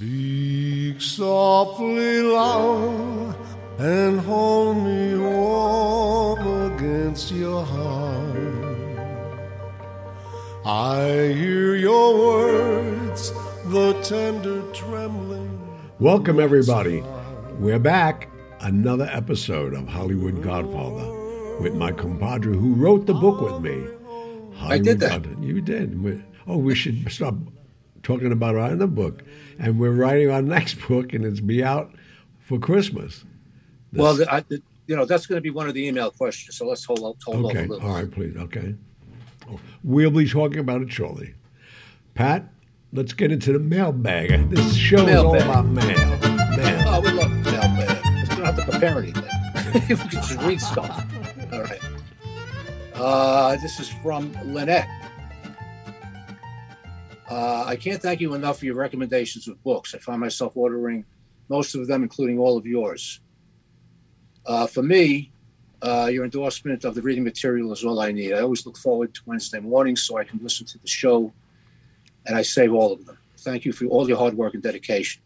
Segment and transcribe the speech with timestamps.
[0.00, 3.36] Speak softly loud
[3.78, 8.96] and hold me warm against your heart.
[10.64, 13.30] I hear your words,
[13.66, 15.60] the tender trembling.
[15.98, 17.04] Welcome, everybody.
[17.58, 18.30] We're back.
[18.60, 23.86] Another episode of Hollywood Godfather with my compadre who wrote the book with me.
[24.62, 25.24] I did that.
[25.24, 25.46] Godfather.
[25.46, 26.24] You did.
[26.46, 27.34] Oh, we should stop
[28.02, 29.22] talking about our other book.
[29.58, 31.92] And we're writing our next book, and it's be out
[32.40, 33.24] for Christmas.
[33.92, 34.44] Well, I,
[34.86, 36.56] you know, that's going to be one of the email questions.
[36.56, 37.64] So let's hold, hold off Okay.
[37.64, 37.88] a little.
[37.88, 38.36] All right, please.
[38.36, 38.74] Okay.
[39.82, 41.34] We'll be talking about it shortly.
[42.14, 42.48] Pat,
[42.92, 44.50] let's get into the mailbag.
[44.50, 45.42] This show Mailbag.
[45.42, 45.86] is all about mail.
[46.56, 46.84] Mail.
[46.86, 48.04] Oh, we love mailbag.
[48.28, 49.24] We don't have to prepare anything.
[49.88, 51.04] we can just read stuff.
[51.52, 51.80] All right.
[52.94, 54.88] Uh, this is from Lynette.
[57.30, 59.94] Uh, I can't thank you enough for your recommendations of books.
[59.94, 61.04] I find myself ordering
[61.48, 63.20] most of them, including all of yours.
[64.44, 65.30] Uh, for me,
[65.80, 68.32] uh, your endorsement of the reading material is all I need.
[68.32, 71.32] I always look forward to Wednesday mornings so I can listen to the show,
[72.26, 73.16] and I save all of them.
[73.38, 75.22] Thank you for all your hard work and dedication.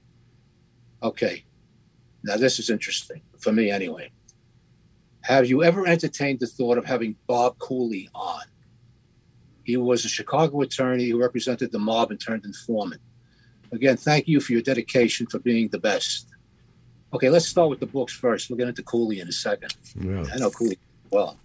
[1.02, 1.44] Okay,
[2.22, 4.10] now this is interesting for me anyway.
[5.22, 8.42] Have you ever entertained the thought of having Bob Cooley on?
[9.64, 13.00] He was a Chicago attorney who represented the mob and turned informant.
[13.72, 16.28] Again, thank you for your dedication for being the best.
[17.12, 18.50] Okay, let's start with the books first.
[18.50, 19.74] We'll get into Cooley in a second.
[19.98, 20.24] Yeah.
[20.32, 20.78] I know Cooley
[21.10, 21.38] well.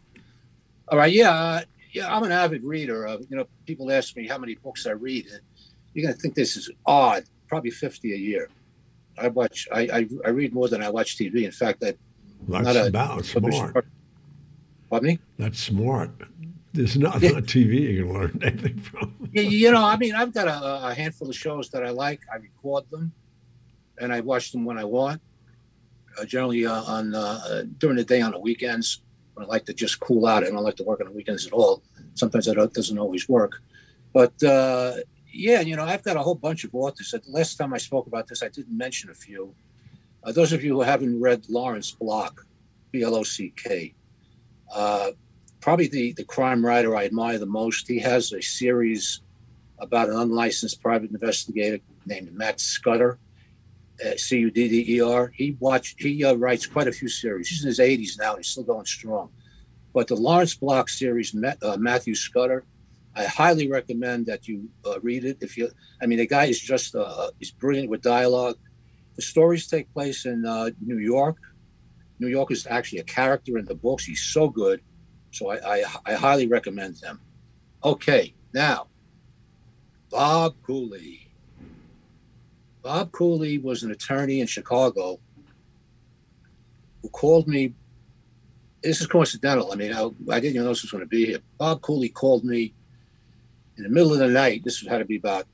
[0.89, 1.61] All right, yeah, uh,
[1.91, 2.13] yeah.
[2.13, 3.07] I'm an avid reader.
[3.07, 5.27] Uh, you know, people ask me how many books I read.
[5.27, 5.41] and
[5.93, 7.23] You're gonna think this is odd.
[7.47, 8.49] Probably 50 a year.
[9.17, 9.67] I watch.
[9.71, 11.43] I I, I read more than I watch TV.
[11.45, 11.93] In fact, I
[12.47, 13.85] That's not a smart.
[14.89, 15.19] Pardon me?
[15.37, 16.09] That's smart.
[16.73, 17.37] There's nothing Yeah.
[17.37, 19.29] on TV you can learn anything from.
[19.33, 22.21] Yeah, you know, I mean, I've got a, a handful of shows that I like.
[22.31, 23.11] I record them,
[23.97, 25.21] and I watch them when I want.
[26.19, 29.01] Uh, generally, uh, on uh, uh, during the day on the weekends,
[29.33, 30.43] when I like to just cool out.
[30.43, 31.81] And I don't like to work on the weekends at all.
[32.13, 33.61] Sometimes that doesn't always work.
[34.13, 34.95] But uh,
[35.31, 37.11] yeah, you know, I've got a whole bunch of authors.
[37.11, 39.53] The last time I spoke about this, I didn't mention a few.
[40.23, 42.45] Uh, those of you who haven't read Lawrence Block,
[42.91, 43.93] B L O C K,
[44.73, 45.11] uh,
[45.61, 47.87] probably the, the crime writer I admire the most.
[47.87, 49.21] He has a series
[49.77, 53.17] about an unlicensed private investigator named Matt Scudder,
[54.05, 55.31] uh, C U D D E R.
[55.35, 56.01] He watched.
[56.01, 57.49] He uh, writes quite a few series.
[57.49, 58.35] He's in his 80s now.
[58.35, 59.29] He's still going strong.
[59.93, 62.63] But the Lawrence Block series, Ma- uh, Matthew Scudder,
[63.15, 65.37] I highly recommend that you uh, read it.
[65.41, 65.69] If you,
[66.01, 68.57] I mean, the guy is just uh, he's brilliant with dialogue.
[69.15, 71.37] The stories take place in uh, New York.
[72.19, 74.05] New York is actually a character in the books.
[74.05, 74.81] He's so good,
[75.31, 77.19] so I, I, I highly recommend them.
[77.83, 78.87] Okay, now
[80.09, 81.27] Bob Cooley.
[82.81, 85.19] Bob Cooley was an attorney in Chicago
[87.01, 87.73] who called me.
[88.81, 89.71] This is coincidental.
[89.71, 90.03] I mean, I,
[90.33, 91.39] I didn't even know this was going to be here.
[91.57, 92.73] Bob Cooley called me
[93.77, 94.63] in the middle of the night.
[94.63, 95.45] This had to be about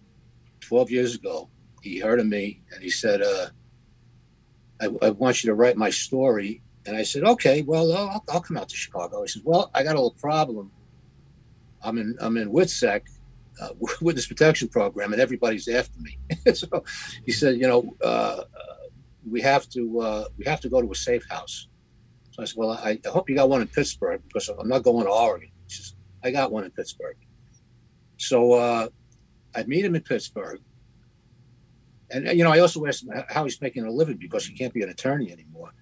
[0.62, 1.50] 12 years ago.
[1.82, 3.48] He heard of me and he said, uh,
[4.82, 6.62] I, I want you to write my story.
[6.86, 9.22] And I said, okay, well, I'll, I'll come out to Chicago.
[9.24, 10.72] He says, well, I got a little problem.
[11.84, 13.02] I'm in, I'm in WITSEC,
[13.62, 13.70] uh,
[14.02, 16.18] Witness Protection Program, and everybody's after me.
[16.54, 16.84] so
[17.26, 18.44] he said, you know, uh,
[19.30, 21.68] we have to, uh, we have to go to a safe house.
[22.32, 24.84] So I said, well, I, I hope you got one in Pittsburgh because I'm not
[24.84, 25.50] going to Oregon.
[25.68, 27.18] He says, I got one in Pittsburgh.
[28.18, 28.88] So uh,
[29.56, 30.60] I'd meet him in Pittsburgh.
[32.12, 34.74] And, you know, I also asked him how he's making a living because he can't
[34.74, 35.74] be an attorney anymore.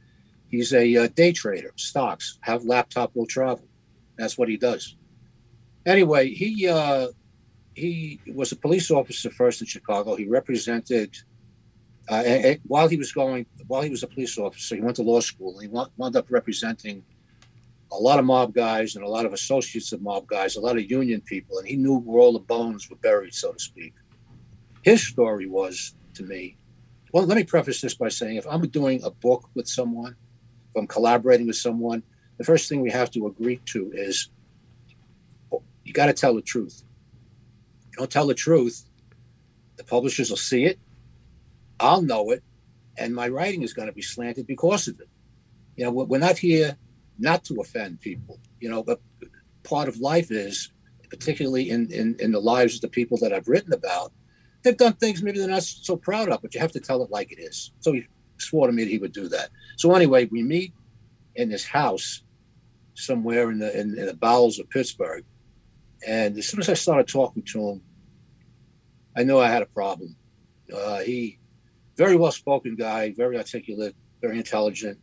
[0.53, 3.67] He's a uh, day trader, stocks, have laptop, will travel.
[4.19, 4.95] That's what he does.
[5.83, 7.07] Anyway, he uh,
[7.73, 10.15] he was a police officer first in Chicago.
[10.15, 11.09] He represented
[12.07, 14.75] uh, and- and while he was going while he was a police officer.
[14.75, 15.53] He went to law school.
[15.53, 17.03] And he wound wound up representing
[17.91, 20.77] a lot of mob guys and a lot of associates of mob guys, a lot
[20.77, 23.93] of union people, and he knew where all the bones were buried, so to speak.
[24.83, 26.57] His story was to me.
[27.11, 30.15] Well, let me preface this by saying if I'm doing a book with someone,
[30.73, 32.01] if I'm collaborating with someone,
[32.37, 34.29] the first thing we have to agree to is
[35.83, 36.83] you got to tell the truth.
[37.91, 38.85] You don't tell the truth,
[39.75, 40.79] the publishers will see it,
[41.79, 42.43] I'll know it,
[42.97, 45.09] and my writing is going to be slanted because of it.
[45.75, 46.77] You know, we're we're not here
[47.19, 48.39] not to offend people.
[48.59, 48.99] You know, but
[49.63, 50.71] part of life is,
[51.09, 54.11] particularly in, in, in the lives of the people that I've written about,
[54.63, 57.11] they've done things maybe they're not so proud of, but you have to tell it
[57.11, 57.71] like it is.
[57.79, 58.05] So he
[58.37, 59.49] swore to me that he would do that.
[59.77, 60.73] So anyway, we meet
[61.35, 62.23] in this house
[62.95, 65.25] somewhere in the in, in the bowels of Pittsburgh,
[66.07, 67.81] and as soon as I started talking to him,
[69.15, 70.15] I knew I had a problem.
[70.73, 71.39] Uh, he
[71.97, 74.99] very well spoken guy, very articulate, very intelligent.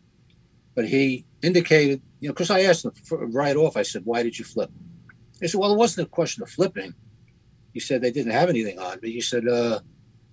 [0.74, 2.92] But he indicated, you know, because I asked him
[3.32, 4.70] right off, I said, why did you flip?
[5.40, 6.94] He said, well, it wasn't a question of flipping.
[7.72, 9.12] He said they didn't have anything on me.
[9.12, 9.80] He said, uh,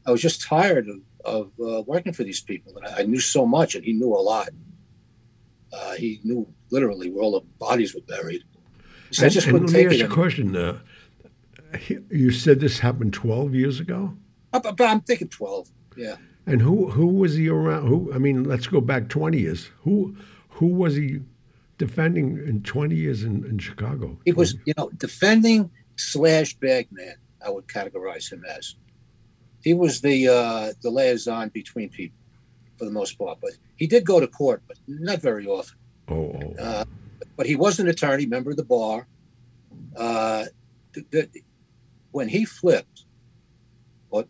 [0.06, 2.78] I was just tired of, of uh, working for these people.
[2.78, 4.50] And I, I, knew so much, and he knew a lot.
[5.74, 8.44] Uh, he knew literally where all the bodies were buried.
[9.12, 9.90] Said, and, I just couldn't take it.
[9.90, 10.56] Let me ask you a question.
[10.56, 10.80] Uh,
[12.10, 14.14] you said this happened 12 years ago?
[14.52, 16.16] But I'm thinking 12, yeah.
[16.46, 17.88] And who who was he around?
[17.88, 19.70] Who I mean, let's go back 20 years.
[19.82, 20.16] Who
[20.48, 21.20] who was he
[21.78, 24.18] defending in 20 years in, in Chicago?
[24.26, 27.16] It was, you know, defending slash bag man,
[27.46, 28.76] I would categorize him as.
[29.68, 32.22] He was the uh, the liaison between people
[32.78, 35.78] for the most part, but he did go to court, but not very often.
[36.08, 36.54] Oh, oh.
[36.58, 36.86] Uh,
[37.36, 39.08] but he was an attorney, member of the bar.
[39.94, 40.46] Uh,
[40.94, 41.44] the, the,
[42.12, 43.04] when he flipped,
[44.08, 44.30] what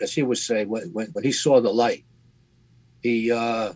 [0.00, 2.06] as he would say, when, when, when he saw the light,
[3.02, 3.74] he uh,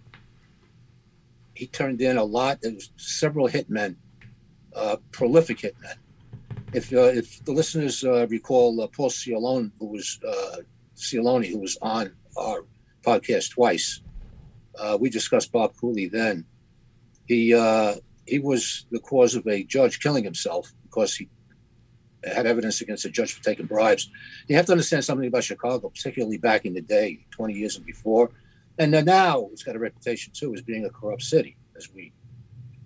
[1.53, 2.63] he turned in a lot.
[2.63, 3.97] There was several hitmen,
[4.75, 5.97] uh, prolific hitmen.
[6.73, 10.19] If uh, if the listeners uh, recall uh, Paul Ciolino, who was
[11.03, 12.65] Ciolino, who was on our
[13.03, 14.01] podcast twice,
[14.79, 16.45] uh, we discussed Bob Cooley then.
[17.27, 17.97] He uh,
[18.27, 21.29] he was the cause of a judge killing himself because he
[22.25, 24.09] had evidence against a judge for taking bribes.
[24.49, 27.85] You have to understand something about Chicago, particularly back in the day, 20 years and
[27.85, 28.31] before.
[28.79, 32.13] And now it's got a reputation too as being a corrupt city, as we,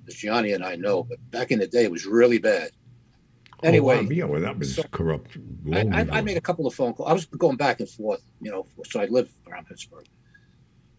[0.09, 1.05] as Gianni and I know.
[1.05, 2.71] But back in the day, it was really bad.
[3.63, 4.09] Anyway, oh, wow.
[4.11, 5.39] yeah, well, that was so corrupt.
[5.73, 7.09] I, I, I, made a couple of phone calls.
[7.09, 10.07] I was going back and forth, you know, so I live around Pittsburgh.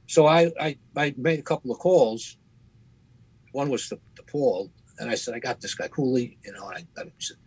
[0.07, 2.38] So I, I, I made a couple of calls.
[3.51, 6.68] One was to, to Paul, and I said, I got this guy Cooley, you know,
[6.69, 7.38] and I, I said,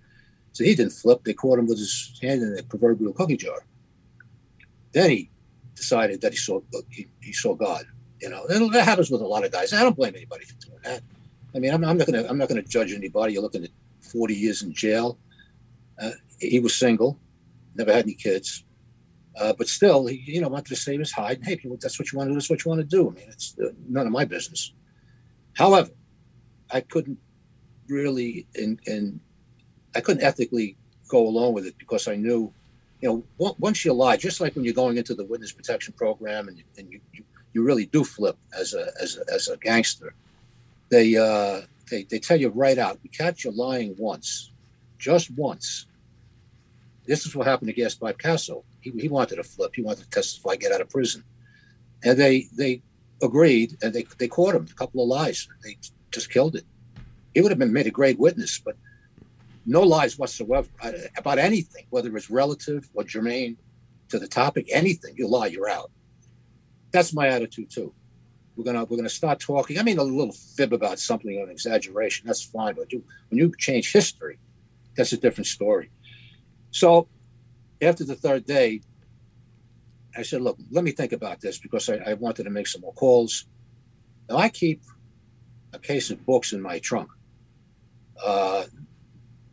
[0.53, 1.25] so he didn't flip.
[1.25, 3.65] They caught him with his hand in the proverbial cookie jar.
[4.93, 5.31] Then he
[5.75, 6.61] decided that he saw
[6.91, 7.85] he, he saw God.
[8.21, 9.73] You know, and that happens with a lot of guys.
[9.73, 11.03] I don't blame anybody for doing that.
[11.55, 13.33] I mean, I'm, I'm not gonna I'm not gonna judge anybody.
[13.33, 13.71] You're looking at
[14.11, 15.19] 40 years in jail.
[16.01, 17.19] Uh, he was single,
[17.75, 18.65] never had any kids,
[19.39, 21.39] uh, but still, he you know wanted to save his hide.
[21.39, 22.35] And, hey, people, that's what you want to do.
[22.35, 23.11] That's what you want to do.
[23.11, 24.73] I mean, it's uh, none of my business.
[25.55, 25.91] However,
[26.71, 27.19] I couldn't
[27.89, 29.21] really in
[29.95, 30.77] I couldn't ethically
[31.09, 32.53] go along with it because I knew
[33.01, 36.49] you know, once you lie, just like when you're going into the witness protection program
[36.49, 37.25] and, you, and you, you,
[37.55, 40.15] you really do flip as a, as a, as a gangster,
[40.91, 44.53] they, uh, they, they tell you right out, we catch you lying once,
[44.99, 45.87] just once.
[47.07, 48.65] This is what happened to Gaspipe Casso.
[48.81, 49.73] He, he wanted to flip.
[49.75, 51.25] He wanted to testify, get out of prison.
[52.03, 52.83] And they, they
[53.23, 55.49] agreed and they, they caught him a couple of lies.
[55.63, 55.77] They
[56.11, 56.65] just killed it.
[57.35, 58.77] He would have been made a great witness, but
[59.67, 63.57] no lies whatsoever uh, about anything, whether it's relative or germane
[64.09, 65.15] to the topic, anything.
[65.17, 65.91] You lie, you're out.
[66.93, 67.93] That's my attitude too.
[68.57, 69.79] We're gonna we're gonna start talking.
[69.79, 72.75] I mean, a little fib about something, an exaggeration, that's fine.
[72.75, 74.39] But you, when you change history,
[74.97, 75.91] that's a different story.
[76.71, 77.09] So,
[77.81, 78.83] after the third day,
[80.17, 82.83] I said, "Look, let me think about this because I, I wanted to make some
[82.83, 83.47] more calls."
[84.29, 84.83] Now I keep
[85.73, 87.11] a case of books in my trunk.
[88.25, 88.65] Uh,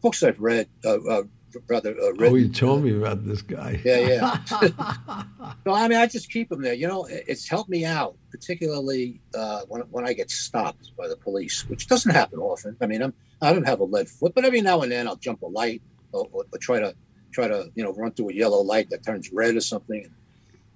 [0.01, 1.23] books I've read, uh, uh,
[1.67, 3.81] rather uh, Oh, you told me about this guy.
[3.83, 4.43] Yeah, yeah.
[5.63, 6.73] so I mean, I just keep them there.
[6.73, 11.17] You know, it's helped me out, particularly uh, when when I get stopped by the
[11.17, 12.75] police, which doesn't happen often.
[12.81, 15.15] I mean, I'm I don't have a lead foot, but every now and then I'll
[15.15, 16.95] jump a light or, or, or try to
[17.31, 20.09] try to you know run through a yellow light that turns red or something.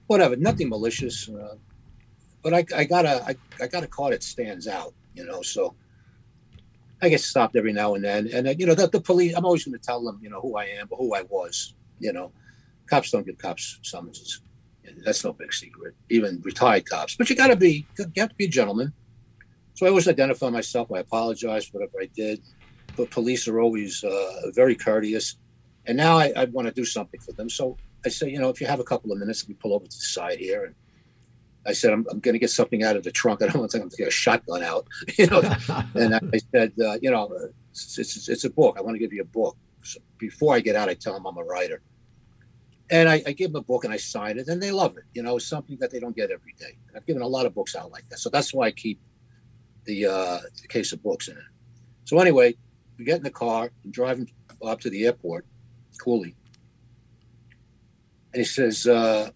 [0.08, 1.30] Whatever, nothing malicious.
[1.30, 1.56] Uh,
[2.44, 5.42] but I, I got a I, I got a car that stands out, you know.
[5.42, 5.76] So
[7.02, 9.34] I get stopped every now and then, and uh, you know the, the police.
[9.36, 11.74] I'm always going to tell them, you know, who I am or who I was.
[12.00, 12.32] You know,
[12.88, 14.42] cops don't give cops summonses.
[15.06, 15.96] That's no big secret.
[16.10, 18.94] Even retired cops, but you got to be you have to be a gentleman.
[19.74, 20.92] So I always identify myself.
[20.92, 22.42] I apologize for whatever I did.
[22.98, 25.38] But police are always uh, very courteous,
[25.86, 27.50] and now I, I want to do something for them.
[27.50, 29.86] So I say, you know, if you have a couple of minutes, we pull over
[29.86, 30.76] to the side here and
[31.66, 33.42] I said, I'm, I'm going to get something out of the trunk.
[33.42, 34.88] I don't want to get a shotgun out,
[35.18, 35.42] you know.
[35.96, 37.32] and I said, uh, you know,
[37.70, 38.78] it's, it's, it's, a book.
[38.78, 39.58] I want to give you a book.
[39.84, 41.82] So before I get out, I tell them I'm a writer.
[42.90, 45.04] And I, I, give them a book and I sign it, and they love it.
[45.14, 46.78] You know, it's something that they don't get every day.
[46.96, 48.20] I've given a lot of books out like that.
[48.20, 49.00] So that's why I keep
[49.86, 51.44] the, uh, the case of books in it.
[52.04, 52.56] So anyway,
[52.98, 54.30] we get in the car and driving
[54.62, 55.46] up to the airport,
[56.04, 56.36] Cooley.
[58.34, 59.30] And he says, uh,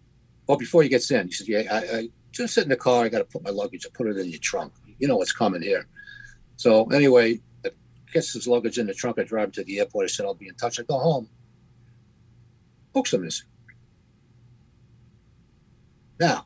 [0.48, 3.06] well, before he gets in, he says, "Yeah, I, I just sit in the car.
[3.06, 3.86] I got to put my luggage.
[3.86, 4.74] I put it in your trunk.
[5.00, 5.88] You know what's coming here."
[6.58, 7.70] So anyway, I
[8.14, 9.20] gets his luggage in the trunk.
[9.20, 10.06] I drive him to the airport.
[10.06, 11.30] I said, "I'll be in touch." I go home.
[12.94, 13.48] Books are missing.
[16.20, 16.46] Now,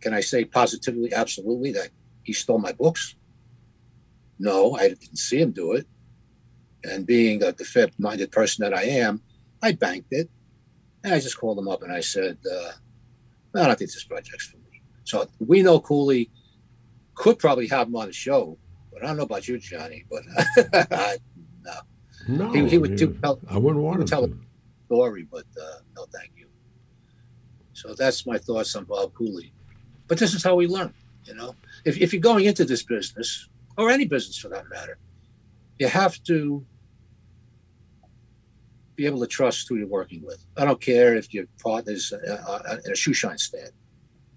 [0.00, 1.90] Can I say positively, absolutely, that
[2.22, 3.16] he stole my books?
[4.38, 5.86] No, I didn't see him do it.
[6.84, 9.22] And being the fair minded person that I am,
[9.60, 10.30] I banked it.
[11.02, 12.70] And I just called him up and I said, uh,
[13.54, 14.82] I don't think this project's for me.
[15.04, 16.30] So we know Cooley
[17.14, 18.58] could probably have him on the show,
[18.92, 20.04] but I don't know about you, Johnny.
[20.10, 20.22] But
[21.64, 21.72] no,
[22.28, 24.32] No, he, he would do, tell, I wouldn't want would him tell to.
[24.34, 26.46] a story, but uh, no, thank you.
[27.72, 29.52] So that's my thoughts on Bob Cooley.
[30.08, 30.92] But this is how we learn,
[31.24, 31.54] you know.
[31.84, 34.98] If, if you're going into this business, or any business for that matter,
[35.78, 36.64] you have to
[38.98, 40.44] be able to trust who you're working with.
[40.56, 43.70] I don't care if your partner's uh, uh, in a shoe shine stand.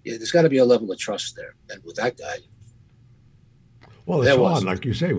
[0.04, 1.56] Yeah, there's got to be a level of trust there.
[1.68, 2.36] And with that guy,
[4.06, 5.12] Well, it's There hard, like you say.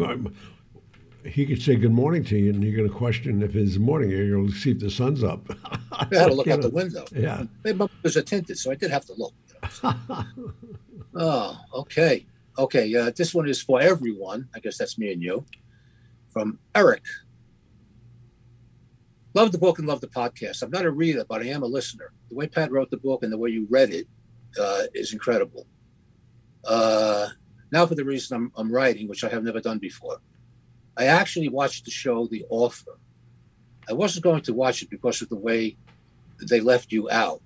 [1.26, 4.10] He could say good morning to you, and you're going to question if it's morning.
[4.12, 5.46] You're going to see if the sun's up.
[5.92, 7.06] I had to look out the window.
[7.14, 7.44] Yeah.
[7.64, 9.34] Windows are tinted, so I did have to look.
[9.84, 10.24] you know.
[11.16, 12.26] Oh, okay.
[12.58, 12.96] Okay.
[12.96, 14.50] Uh, this one is for everyone.
[14.56, 15.46] I guess that's me and you.
[16.30, 17.04] From Eric.
[19.36, 20.62] Love the book and love the podcast.
[20.62, 22.12] I'm not a reader, but I am a listener.
[22.30, 24.08] The way Pat wrote the book and the way you read it
[24.60, 25.66] uh, is incredible.
[26.64, 27.30] Uh,
[27.72, 30.20] now, for the reason I'm, I'm writing, which I have never done before,
[30.96, 33.00] I actually watched the show The Offer.
[33.90, 35.78] I wasn't going to watch it because of the way
[36.48, 37.42] they left you out.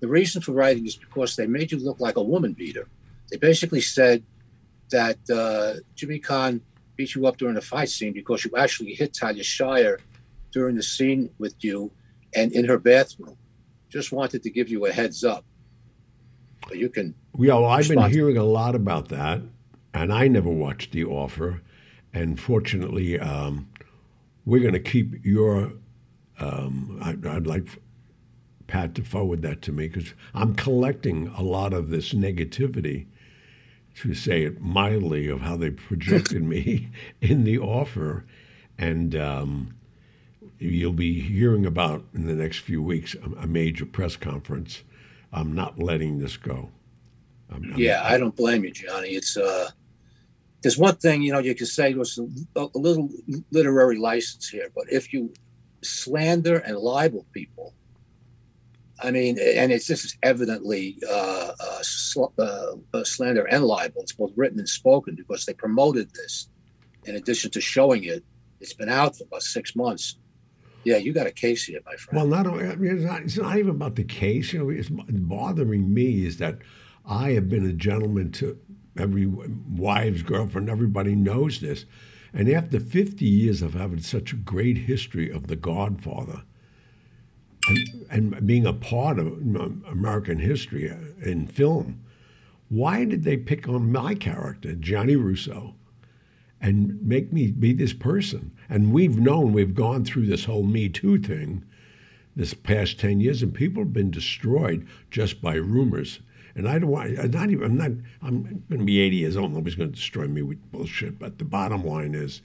[0.00, 2.88] The reason for writing is because they made you look like a woman beater.
[3.30, 4.24] They basically said
[4.90, 6.60] that uh, Jimmy Caan
[6.96, 10.00] beat you up during a fight scene because you actually hit Talia Shire
[10.50, 11.92] during the scene with you
[12.34, 13.36] and in her bathroom.
[13.88, 15.44] Just wanted to give you a heads up.
[16.68, 19.40] But you can, Yeah, well, I've been hearing a lot about that,
[19.94, 21.62] and I never watched The Offer.
[22.12, 23.68] And fortunately, um,
[24.44, 25.72] we're going to keep your.
[26.38, 27.68] Um, I, I'd like
[28.66, 33.06] Pat to forward that to me because I'm collecting a lot of this negativity,
[33.96, 38.24] to say it mildly, of how they projected me in The Offer.
[38.78, 39.74] And um,
[40.58, 44.82] you'll be hearing about in the next few weeks a, major press conference.
[45.32, 46.70] I'm not letting this go.
[47.50, 49.10] I'm, I'm- yeah, I don't blame you, Johnny.
[49.10, 49.70] It's, uh,
[50.62, 52.18] there's one thing, you know, you could say was
[52.56, 53.08] a, a little
[53.50, 55.32] literary license here, but if you
[55.82, 57.74] slander and libel people,
[59.02, 64.00] I mean, and it's this is evidently uh, uh, sl- uh, uh, slander and libel.
[64.02, 66.48] It's both written and spoken because they promoted this.
[67.04, 68.24] In addition to showing it,
[68.60, 70.16] it's been out for about six months.
[70.86, 72.16] Yeah, you got a case here, my friend.
[72.16, 74.52] Well, not only I mean, it's not, it's not even about the case.
[74.52, 76.58] You know, it's bothering me is that
[77.04, 78.56] I have been a gentleman to
[78.96, 80.70] every wife's girlfriend.
[80.70, 81.86] Everybody knows this,
[82.32, 86.44] and after 50 years of having such a great history of The Godfather,
[87.68, 89.26] and, and being a part of
[89.90, 92.00] American history uh, in film,
[92.68, 95.74] why did they pick on my character, Johnny Russo?
[96.60, 98.50] And make me be this person.
[98.68, 101.64] And we've known, we've gone through this whole Me Too thing
[102.34, 106.20] this past 10 years, and people have been destroyed just by rumors.
[106.54, 107.90] And I don't want, I'm not even, I'm not,
[108.22, 111.18] I'm going to be 80 years old, nobody's going to destroy me with bullshit.
[111.18, 112.42] But the bottom line is,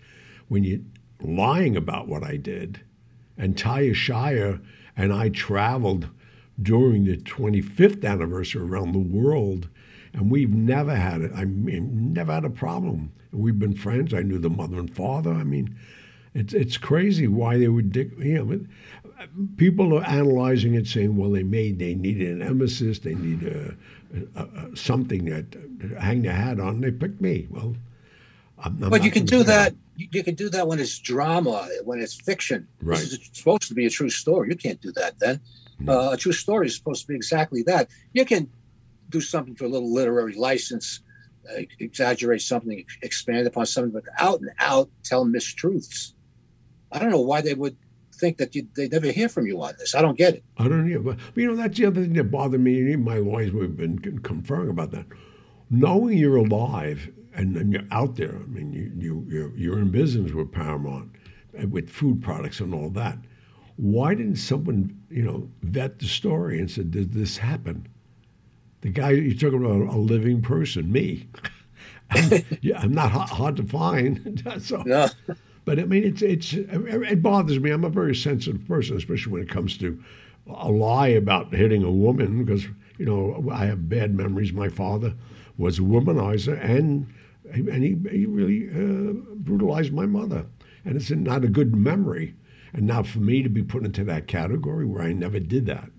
[0.47, 0.79] when you're
[1.21, 2.81] lying about what I did,
[3.37, 4.59] and Talia Shire
[4.97, 6.09] and I traveled
[6.61, 9.69] during the 25th anniversary around the world,
[10.13, 11.31] and we've never had it.
[11.35, 13.11] I mean, never had a problem.
[13.31, 14.13] We've been friends.
[14.13, 15.31] I knew the mother and father.
[15.31, 15.75] I mean,
[16.33, 18.45] it's it's crazy why they would, dic- you know.
[18.45, 18.59] but
[19.57, 23.75] People are analyzing it, saying, "Well, they made they needed an emesis, they need a,
[24.35, 26.81] a, a, something that to hang their hat on.
[26.81, 27.47] They picked me.
[27.49, 27.75] Well,
[28.57, 29.75] I'm, I'm but you can do that.
[29.95, 32.67] You you can do that when it's drama, when it's fiction.
[32.81, 32.97] Right.
[32.97, 34.49] This is supposed to be a true story.
[34.49, 35.39] You can't do that then.
[35.79, 35.99] No.
[35.99, 37.89] Uh, a true story is supposed to be exactly that.
[38.13, 38.49] You can
[39.11, 41.01] do something for a little literary license,
[41.49, 46.13] uh, exaggerate something, expand upon something, but out and out tell mistruths.
[46.91, 47.77] I don't know why they would
[48.15, 49.95] think that you, they never hear from you on this.
[49.95, 50.43] I don't get it.
[50.57, 50.99] I don't know.
[50.99, 52.77] But, you know, that's the other thing that bothered me.
[52.77, 55.05] Even my lawyers, we've been con- conferring about that.
[55.69, 59.89] Knowing you're alive and, and you're out there, I mean, you, you, you're, you're in
[59.89, 61.11] business with Paramount,
[61.69, 63.17] with food products and all that.
[63.77, 67.87] Why didn't someone, you know, vet the story and said, did this happen?
[68.81, 71.27] The guy you're talking about, a living person, me.
[72.11, 74.43] I'm, yeah, I'm not hard, hard to find.
[74.59, 75.07] so, No.
[75.65, 77.71] but I mean, it's it's it bothers me.
[77.71, 80.01] I'm a very sensitive person, especially when it comes to
[80.47, 82.65] a lie about hitting a woman, because
[82.97, 84.51] you know I have bad memories.
[84.51, 85.13] My father
[85.57, 87.07] was a womanizer, and
[87.53, 90.45] and he he really uh, brutalized my mother,
[90.83, 92.35] and it's not a good memory.
[92.73, 95.89] And now for me to be put into that category where I never did that,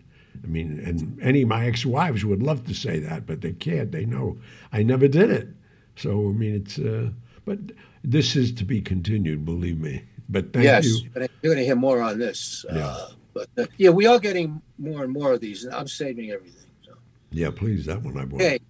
[0.44, 3.92] I mean, and any of my ex-wives would love to say that, but they can't.
[3.92, 4.38] They know
[4.72, 5.48] I never did it.
[5.96, 6.78] So I mean, it's.
[6.78, 7.10] Uh,
[7.44, 7.58] but
[8.04, 10.04] this is to be continued, believe me.
[10.28, 11.10] But thank yes, you.
[11.16, 12.64] Yes, you're going to hear more on this.
[12.72, 12.86] Yeah.
[12.86, 16.30] Uh, but uh, yeah, we are getting more and more of these, and I'm saving
[16.30, 16.70] everything.
[16.84, 16.94] So.
[17.30, 18.34] Yeah, please, that one I want.
[18.34, 18.60] Okay,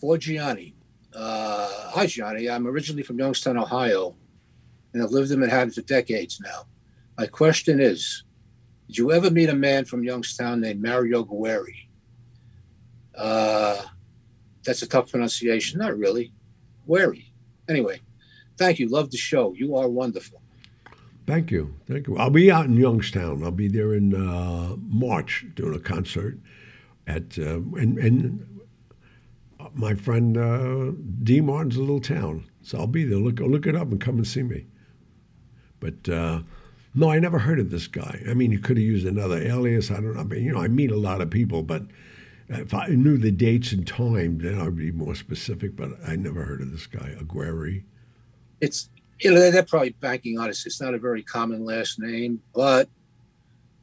[0.00, 0.74] for Gianni.
[1.14, 2.48] Uh, hi, Gianni.
[2.48, 4.14] I'm originally from Youngstown, Ohio,
[4.92, 6.66] and I've lived in Manhattan for decades now.
[7.16, 8.22] My question is
[8.88, 11.88] Did you ever meet a man from Youngstown named Mario Guerri?
[13.14, 13.82] Uh,
[14.64, 15.78] that's a tough pronunciation.
[15.78, 16.32] Not really.
[16.88, 17.26] Guerri.
[17.68, 18.00] Anyway,
[18.56, 18.88] thank you.
[18.88, 19.52] Love the show.
[19.52, 20.40] You are wonderful.
[21.26, 21.74] Thank you.
[21.86, 22.16] Thank you.
[22.16, 23.44] I'll be out in Youngstown.
[23.44, 26.38] I'll be there in uh, March doing a concert
[27.06, 28.60] at, uh, and, and
[29.74, 30.92] my friend uh,
[31.22, 31.42] D.
[31.42, 32.48] Martin's little town.
[32.62, 33.18] So I'll be there.
[33.18, 34.66] Look, look it up and come and see me.
[35.80, 36.40] But uh,
[36.94, 38.22] no, I never heard of this guy.
[38.28, 39.90] I mean, he could have used another alias.
[39.90, 40.20] I don't know.
[40.20, 41.82] I mean, you know, I meet a lot of people, but
[42.48, 45.76] if I knew the dates and time, then I'd be more specific.
[45.76, 47.84] But I never heard of this guy, Aguirre.
[48.60, 48.88] It's
[49.20, 50.58] you know they're probably banking on it.
[50.64, 52.88] It's not a very common last name, but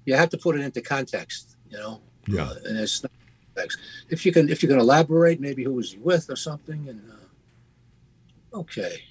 [0.06, 1.56] you have to put it into context.
[1.70, 2.02] You know.
[2.28, 2.46] Yeah.
[2.46, 3.12] Uh, and it's not
[3.54, 3.80] context.
[4.10, 7.02] If you can, if you can elaborate, maybe who was he with or something, and
[7.12, 9.04] uh, okay.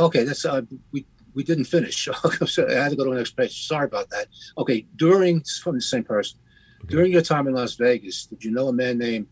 [0.00, 1.04] Okay, that's uh, we
[1.34, 2.04] we didn't finish.
[2.46, 3.66] so I had to go to the next page.
[3.66, 4.26] Sorry about that.
[4.58, 6.38] Okay, during from the same person.
[6.84, 6.94] Okay.
[6.94, 9.26] During your time in Las Vegas, did you know a man named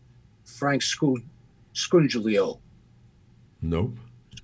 [0.45, 2.59] Frank Scungio?
[3.61, 3.97] Nope.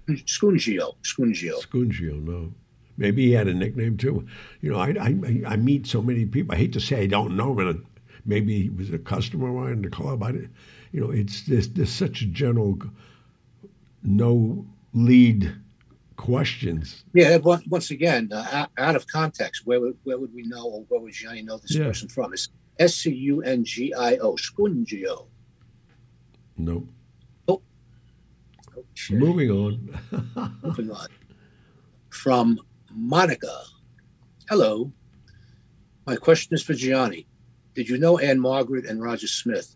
[0.09, 0.95] Scungio.
[1.03, 1.61] Scungio.
[1.61, 2.51] Scungio, no.
[2.97, 4.25] Maybe he had a nickname too.
[4.61, 6.55] You know, I, I, I meet so many people.
[6.55, 7.77] I hate to say I don't know, but
[8.25, 10.23] maybe he was a customer of mine in the club.
[10.23, 10.31] I
[10.91, 12.79] you know, it's there's, there's such a general,
[14.01, 15.53] no lead
[16.15, 17.03] questions.
[17.13, 20.99] Yeah, once again, uh, out of context, where would, where would we know or where
[21.01, 21.85] would Johnny know this Yeah.
[21.85, 22.33] person from?
[22.33, 25.27] It's S C U N G I O, Scungio.
[26.57, 26.87] Nope.
[27.49, 30.57] Okay, Moving on.
[30.63, 31.07] moving on.
[32.09, 32.59] From
[32.93, 33.63] Monica.
[34.49, 34.91] Hello.
[36.05, 37.27] My question is for Gianni.
[37.73, 39.75] Did you know Ann-Margret and Roger Smith?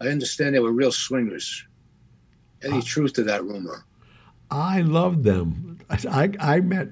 [0.00, 1.66] I understand they were real swingers.
[2.62, 3.84] Any Uh, truth to that rumor?
[4.52, 5.78] I loved them.
[5.88, 6.88] I, I met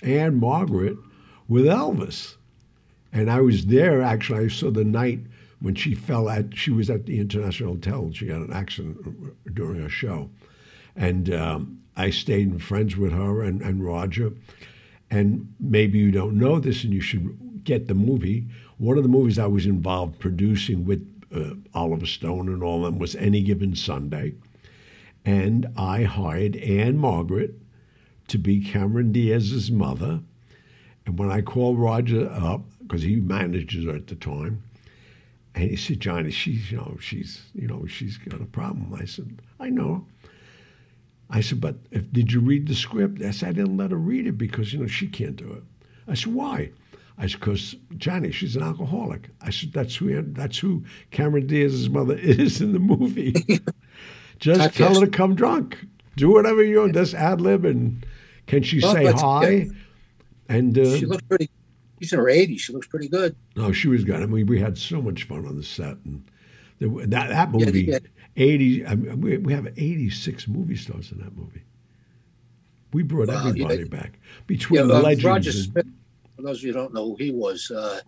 [0.00, 0.96] Ann-Margret
[1.48, 2.36] with Elvis.
[3.12, 4.44] And I was there actually.
[4.44, 5.18] I saw the night
[5.58, 8.96] when she fell at, she was at the International Hotel and she had an accident
[9.54, 10.30] during a show.
[10.94, 14.32] And um, I stayed in friends with her and, and Roger.
[15.10, 18.46] And maybe you don't know this and you should get the movie.
[18.78, 23.00] One of the movies I was involved producing with uh, Oliver Stone and all them
[23.00, 24.34] was Any Given Sunday
[25.24, 27.54] and I hired Ann-Margret
[28.28, 30.20] to be Cameron Diaz's mother.
[31.06, 34.62] And when I called Roger up, because he manages her at the time,
[35.54, 38.94] and he said, Johnny, she's, you know, she's, you know, she's got a problem.
[38.94, 40.06] I said, I know.
[41.28, 43.22] I said, but if, did you read the script?
[43.22, 45.62] I said, I didn't let her read it because, you know, she can't do it.
[46.08, 46.70] I said, why?
[47.18, 49.28] I said, because Johnny, she's an alcoholic.
[49.40, 53.34] I said, that's who, that's who Cameron Diaz's mother is in the movie.
[54.40, 55.78] Just tell her to come drunk.
[56.16, 56.94] Do whatever you want.
[56.94, 58.04] Just ad lib and
[58.46, 59.68] can she Well, say hi?
[60.48, 61.48] And uh, She looks pretty.
[62.00, 62.58] She's in her 80s.
[62.60, 63.36] She looks pretty good.
[63.56, 64.22] no, she was good.
[64.22, 66.24] I mean, we had so much fun on the set, and
[66.78, 67.98] there, that that movie, yeah.
[68.36, 68.86] eighty.
[68.86, 71.62] I mean, we, we have eighty six movie stars in that movie.
[72.94, 73.48] We brought Wow, yeah.
[73.50, 75.24] everybody back Yeah, between uh, legends.
[75.24, 75.86] Roger and- Smith,
[76.36, 78.00] for those of you who don't know who he was, uh,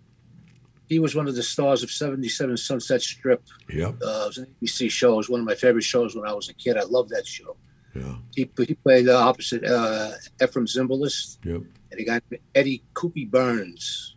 [0.93, 3.43] he was one of the stars of 77 Sunset Strip.
[3.73, 3.89] Yeah.
[3.89, 5.15] Uh, it was an ABC show.
[5.15, 6.77] It was one of my favorite shows when I was a kid.
[6.77, 7.57] I loved that show.
[7.95, 11.63] yeah, He, he played uh, opposite uh, Efrem Zimbalist yep.
[11.91, 14.17] and a guy named Eddie Kookie Byrnes.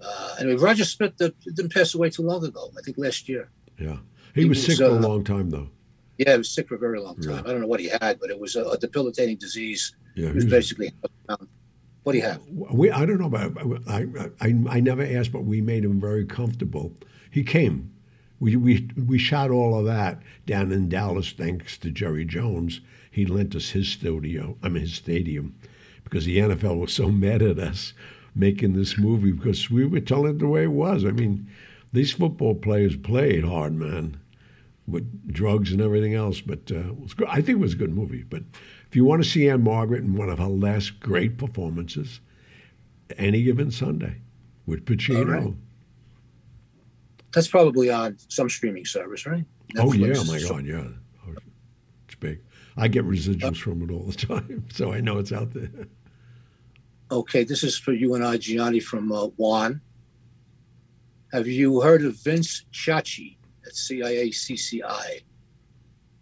[0.00, 2.70] Uh, anyway, Roger Smith uh, didn't pass away too long ago.
[2.78, 3.50] I think last year.
[3.78, 3.98] Yeah,
[4.34, 5.68] he, He was was, sick for a uh, long time though.
[6.18, 7.32] Yeah, he was sick for a very long time.
[7.32, 7.40] Yeah.
[7.40, 9.96] I don't know what he had, but it was a, a debilitating disease.
[10.14, 10.92] Yeah, He he was was- basically.
[12.04, 12.42] What do you have?
[12.48, 13.52] We, I don't know, but
[13.88, 14.06] I,
[14.40, 16.92] I, I never asked, but we made him very comfortable.
[17.30, 17.90] He came.
[18.40, 22.82] We, we, we shot all of that down in Dallas thanks to Jerry Jones.
[23.10, 25.54] He lent us his studio, I mean, his stadium,
[26.04, 27.94] because the NFL was so mad at us
[28.34, 31.04] making this movie because we were telling it the way it was.
[31.04, 31.48] I mean,
[31.92, 34.18] these football players played hard, man,
[34.86, 36.40] with drugs and everything else.
[36.40, 37.28] But uh, it was good.
[37.28, 38.24] I think it was a good movie.
[38.24, 38.42] But
[38.94, 42.20] if you want to see Ann-Margret in one of her last great performances,
[43.18, 44.18] any given Sunday
[44.66, 45.46] with Pacino.
[45.46, 45.54] Right.
[47.32, 49.44] That's probably on some streaming service, right?
[49.76, 50.28] Oh yeah, Netflix.
[50.28, 50.84] my God, yeah,
[51.26, 51.34] Oh,
[52.06, 52.38] it's big.
[52.76, 55.88] I get residuals from it all the time, so I know it's out there.
[57.10, 59.80] Okay, this is for you and I, Gianni from uh, Juan.
[61.32, 65.24] Have you heard of Vince Ciacci at CIACCI?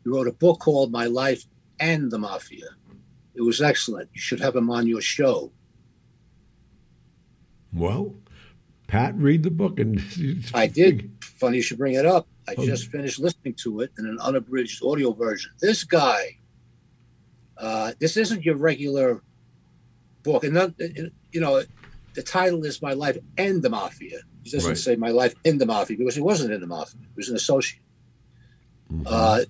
[0.04, 1.44] He wrote a book called My Life
[1.80, 2.68] and the Mafia.
[3.34, 4.10] It was excellent.
[4.12, 5.52] You should have him on your show.
[7.72, 8.14] Well,
[8.86, 10.02] Pat, read the book and
[10.54, 11.10] I did.
[11.22, 12.28] Funny you should bring it up.
[12.46, 12.66] I oh.
[12.66, 15.52] just finished listening to it in an unabridged audio version.
[15.60, 16.38] This guy,
[17.56, 19.22] uh, this isn't your regular
[20.22, 21.62] book, and not, you know,
[22.14, 24.76] the title is "My Life and the Mafia." He doesn't right.
[24.76, 27.36] say "My Life in the Mafia" because he wasn't in the mafia; he was an
[27.36, 27.80] associate.
[28.92, 29.06] Mm-hmm.
[29.06, 29.40] Uh,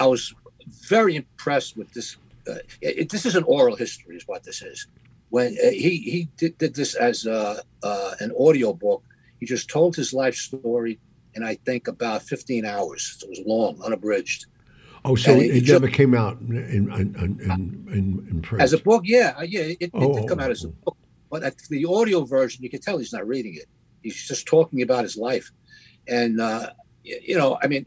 [0.00, 0.34] I was
[0.88, 2.16] very impressed with this.
[2.48, 4.86] Uh, it, this is an oral history, is what this is.
[5.30, 9.02] When uh, he he did, did this as uh, uh, an audio book,
[9.40, 10.98] he just told his life story
[11.34, 13.16] in I think about 15 hours.
[13.18, 14.46] So it was long, unabridged.
[15.04, 18.78] Oh, so it, it, never came out in in, in, in, in print as a
[18.78, 19.02] book.
[19.04, 20.96] Yeah, uh, yeah, it, it oh, did come out as a book,
[21.28, 23.66] but at the audio version, you can tell he's not reading it.
[24.02, 25.50] He's just talking about his life,
[26.06, 26.70] and uh,
[27.02, 27.84] you know, I mean,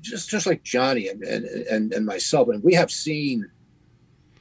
[0.00, 3.50] just just like Johnny and and and myself, and we have seen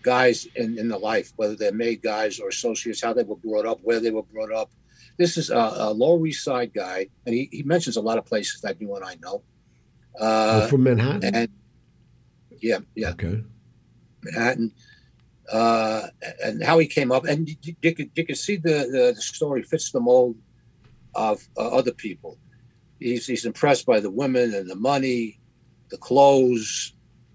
[0.02, 3.66] guys in, in the life, whether they're made guys or associates, how they were brought
[3.66, 4.72] up, where they were brought up.
[5.18, 8.26] This is a, a Lower East Side guy, and he, he mentions a lot of
[8.26, 9.44] places that you and I know.
[10.18, 11.36] Uh, oh, from Manhattan?
[11.36, 11.50] And,
[12.62, 13.10] yeah, yeah.
[13.10, 13.44] Okay.
[14.24, 14.72] Manhattan.
[15.52, 16.08] Uh,
[16.44, 17.26] and how he came up.
[17.26, 20.38] And you, you, could, you could see the, the, the story fits the mold
[21.16, 22.38] of uh, other people.
[23.00, 25.39] He's, he's impressed by the women and the money,
[25.90, 26.94] the clothes,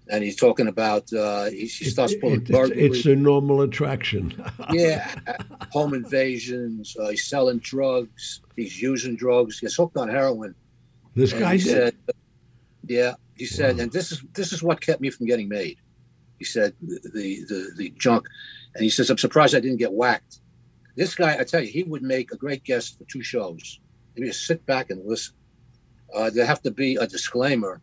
[0.09, 4.43] and he's talking about uh, he, he starts pulling it, it, it's, a normal attraction.
[4.71, 5.15] yeah,
[5.71, 6.95] home invasions.
[6.99, 8.41] Uh, he's selling drugs.
[8.55, 9.59] He's using drugs.
[9.59, 10.55] He gets hooked on heroin.
[11.15, 11.65] This and guy did.
[11.65, 11.95] Said,
[12.87, 13.83] yeah, he said, wow.
[13.83, 15.77] and this is this is what kept me from getting made.
[16.37, 18.27] He said the, the the junk,
[18.75, 20.39] and he says, I'm surprised I didn't get whacked.
[20.95, 23.79] This guy, I tell you, he would make a great guest for two shows.
[24.15, 25.35] Maybe just sit back and listen.
[26.13, 27.81] Uh, there have to be a disclaimer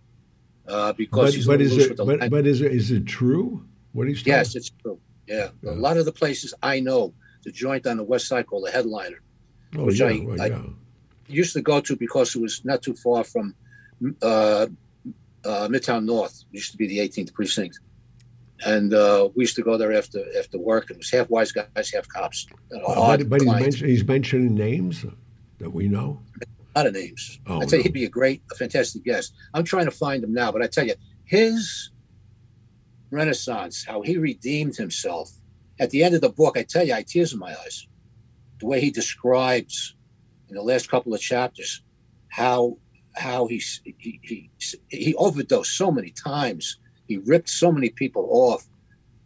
[0.69, 3.65] uh, because but, he's but is it, but, but, is it is it true?
[3.93, 4.99] What he's yes, it's true.
[5.27, 5.49] Yeah.
[5.63, 5.71] yeah.
[5.71, 8.71] a lot of the places I know, the joint on the west side called the
[8.71, 9.21] Headliner,
[9.77, 10.63] oh, which yeah, I, well, I yeah.
[11.27, 13.55] used to go to because it was not too far from
[14.23, 14.67] uh,
[15.45, 16.45] uh, Midtown North.
[16.53, 17.81] It used to be the 18th precinct,
[18.65, 20.91] and uh, we used to go there after after work.
[20.91, 22.47] And it was half wise guys, half cops.
[22.71, 25.05] but, but he's, mention, he's mentioning names
[25.59, 26.21] that we know
[26.75, 27.41] a lot of names.
[27.47, 27.77] Oh, I tell no.
[27.79, 29.35] you, he'd be a great, a fantastic guest.
[29.55, 31.91] I'm trying to find him now, but I tell you, his
[33.11, 35.31] renaissance, how he redeemed himself.
[35.79, 37.87] At the end of the book, I tell you, I had tears in my eyes.
[38.61, 39.95] The way he describes
[40.49, 41.83] in the last couple of chapters
[42.29, 42.79] how
[43.17, 43.61] how he
[43.99, 44.51] he he,
[44.89, 46.79] he overdosed so many times.
[47.09, 48.67] He ripped so many people off,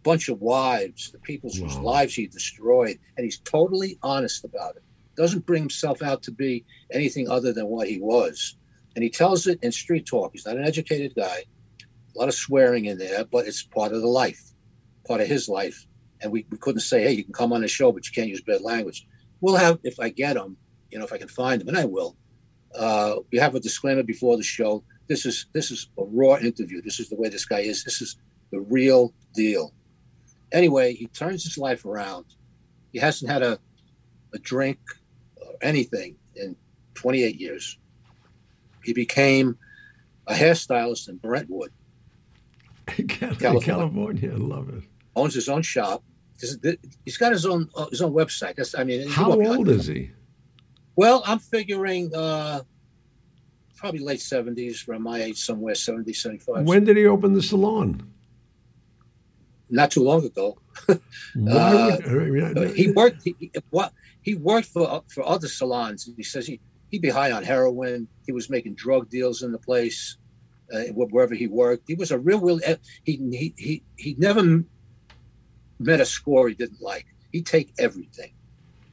[0.02, 1.68] bunch of wives, the people's wow.
[1.68, 4.82] whose lives he destroyed, and he's totally honest about it
[5.16, 8.56] doesn't bring himself out to be anything other than what he was.
[8.94, 10.32] And he tells it in street talk.
[10.32, 11.44] He's not an educated guy,
[12.14, 14.42] a lot of swearing in there, but it's part of the life,
[15.06, 15.86] part of his life.
[16.22, 18.28] And we, we couldn't say, hey, you can come on the show, but you can't
[18.28, 19.06] use bad language.
[19.40, 20.56] We'll have, if I get him,
[20.90, 22.16] you know, if I can find him, and I will,
[22.74, 24.82] uh, we have a disclaimer before the show.
[25.08, 26.82] This is this is a raw interview.
[26.82, 27.84] This is the way this guy is.
[27.84, 28.16] This is
[28.50, 29.72] the real deal.
[30.52, 32.24] Anyway, he turns his life around.
[32.92, 33.58] He hasn't had a,
[34.34, 34.78] a drink
[35.62, 36.56] anything in
[36.94, 37.78] 28 years.
[38.84, 39.58] He became
[40.26, 41.72] a hairstylist in Brentwood,
[42.86, 43.60] California.
[43.60, 44.32] California.
[44.32, 44.84] I love it.
[45.14, 46.02] Owns his own shop.
[47.04, 48.56] He's got his own uh, his own website.
[48.56, 50.10] That's, I mean, how old is he?
[50.94, 52.60] Well, I'm figuring uh,
[53.76, 56.66] probably late 70s, around my age, somewhere 70, 75.
[56.66, 58.10] When did he open the salon?
[59.68, 60.58] Not too long ago.
[60.88, 60.96] uh,
[62.06, 63.22] would, he worked.
[63.24, 63.92] He, what
[64.26, 66.10] he worked for for other salons.
[66.16, 66.60] He says he
[66.90, 68.08] he'd be high on heroin.
[68.26, 70.18] He was making drug deals in the place
[70.74, 71.84] uh, wherever he worked.
[71.86, 72.58] He was a real, real.
[73.04, 74.64] He he he he never
[75.78, 77.06] met a score he didn't like.
[77.30, 78.32] He'd take everything.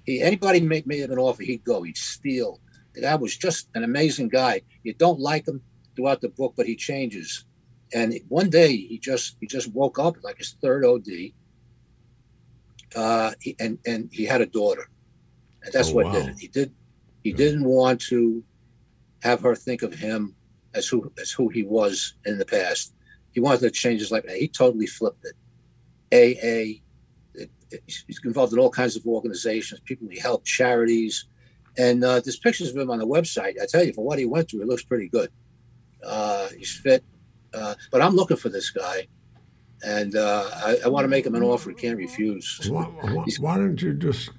[0.06, 1.82] He anybody made made an offer, he'd go.
[1.82, 2.60] He'd steal.
[2.94, 4.62] The guy was just an amazing guy.
[4.84, 5.64] You don't like him
[5.96, 7.46] throughout the book, but he changes.
[7.92, 11.10] And one day he just he just woke up like his third OD.
[12.96, 14.88] Uh, he, and and he had a daughter
[15.64, 16.14] and that's oh, what wow.
[16.14, 16.40] did it.
[16.40, 16.74] He did.
[17.24, 17.38] He yeah.
[17.38, 18.44] didn't want to
[19.22, 20.36] have her think of him
[20.74, 22.94] as who as who he was in the past.
[23.32, 24.26] He wanted to change his life.
[24.30, 25.36] He totally flipped it.
[26.14, 26.82] AA.
[27.36, 29.82] It, it, he's involved in all kinds of organizations.
[29.82, 31.26] People he helped, charities,
[31.78, 33.60] and uh, there's pictures of him on the website.
[33.62, 35.32] I tell you, for what he went through, he looks pretty good.
[36.06, 37.04] Uh, he's fit,
[37.54, 39.08] uh, but I'm looking for this guy,
[39.84, 42.60] and uh, I, I want to make him an offer he can't refuse.
[42.70, 44.30] Why, why, why don't you just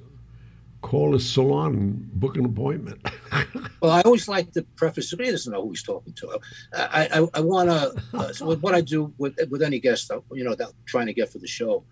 [0.84, 3.00] call a salon and book an appointment?
[3.80, 5.10] well, I always like to preface.
[5.10, 6.38] He doesn't know who he's talking to.
[6.74, 7.80] I I, I want to.
[8.12, 11.06] Uh, so what I do with with any guest, uh, you know, that I'm trying
[11.06, 11.84] to get for the show,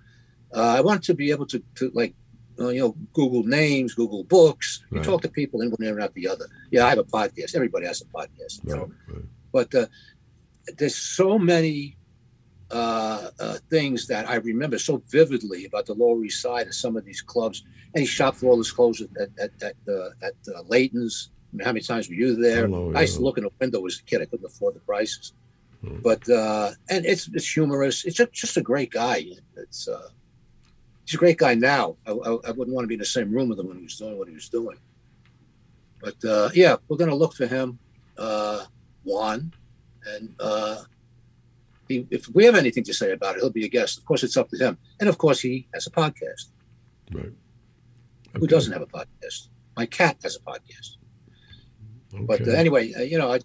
[0.55, 2.15] uh, I want to be able to, to like
[2.61, 4.69] uh, you know, Google names, Google books.
[4.91, 5.07] You Right.
[5.07, 6.47] talk to people in one ear and out the other.
[6.71, 7.55] Yeah, I have a podcast.
[7.55, 8.55] Everybody has a podcast.
[8.65, 9.25] Right, right.
[9.57, 9.87] But uh,
[10.79, 11.97] there's so many
[12.73, 16.97] uh, uh, things that I remember so vividly about the Lower East Side and some
[16.97, 17.65] of these clubs.
[17.95, 21.31] And he shopped for all his clothes at at at, uh, at uh, Leighton's.
[21.53, 22.67] I mean, how many times were you there?
[22.67, 24.23] Hello, I used to look in the window as a kid.
[24.23, 25.35] I couldn't afford the prices.
[25.83, 25.99] Hmm.
[26.03, 28.05] But uh, and it's it's humorous.
[28.05, 29.27] It's just, just a great guy.
[29.57, 30.09] It's uh,
[31.05, 31.97] he's a great guy now.
[32.07, 33.85] I, I, I wouldn't want to be in the same room with him when he
[33.85, 34.79] was doing what he was doing.
[36.01, 37.79] But uh, yeah, we're gonna look for him,
[38.17, 38.65] uh,
[39.05, 39.53] Juan,
[40.07, 40.83] and uh,
[41.93, 43.99] he, if we have anything to say about it, he'll be a guest.
[43.99, 46.45] Of course, it's up to him, and of course, he has a podcast.
[47.13, 47.33] right.
[48.35, 49.49] Who doesn't have a podcast?
[49.77, 50.97] My cat has a podcast.
[52.15, 52.25] Okay.
[52.25, 53.41] But uh, anyway, uh, you know, I,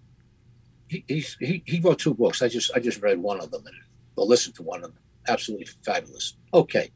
[0.88, 2.42] he, he's, he he wrote two books.
[2.42, 3.76] I just I just read one of them and
[4.16, 5.04] or listened to one of them.
[5.28, 6.36] Absolutely fabulous.
[6.54, 6.92] Okay.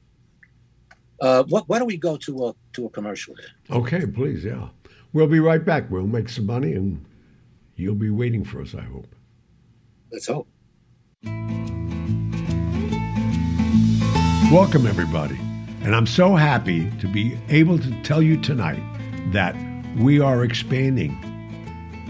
[1.19, 3.77] Uh, what, why don't we go to a to a commercial here?
[3.77, 4.69] Okay, please, yeah.
[5.13, 5.91] We'll be right back.
[5.91, 7.05] We'll make some money and
[7.75, 9.13] you'll be waiting for us, I hope.
[10.11, 10.47] Let's hope.
[14.51, 15.37] Welcome, everybody.
[15.81, 18.83] And I'm so happy to be able to tell you tonight
[19.31, 19.55] that
[19.97, 21.17] we are expanding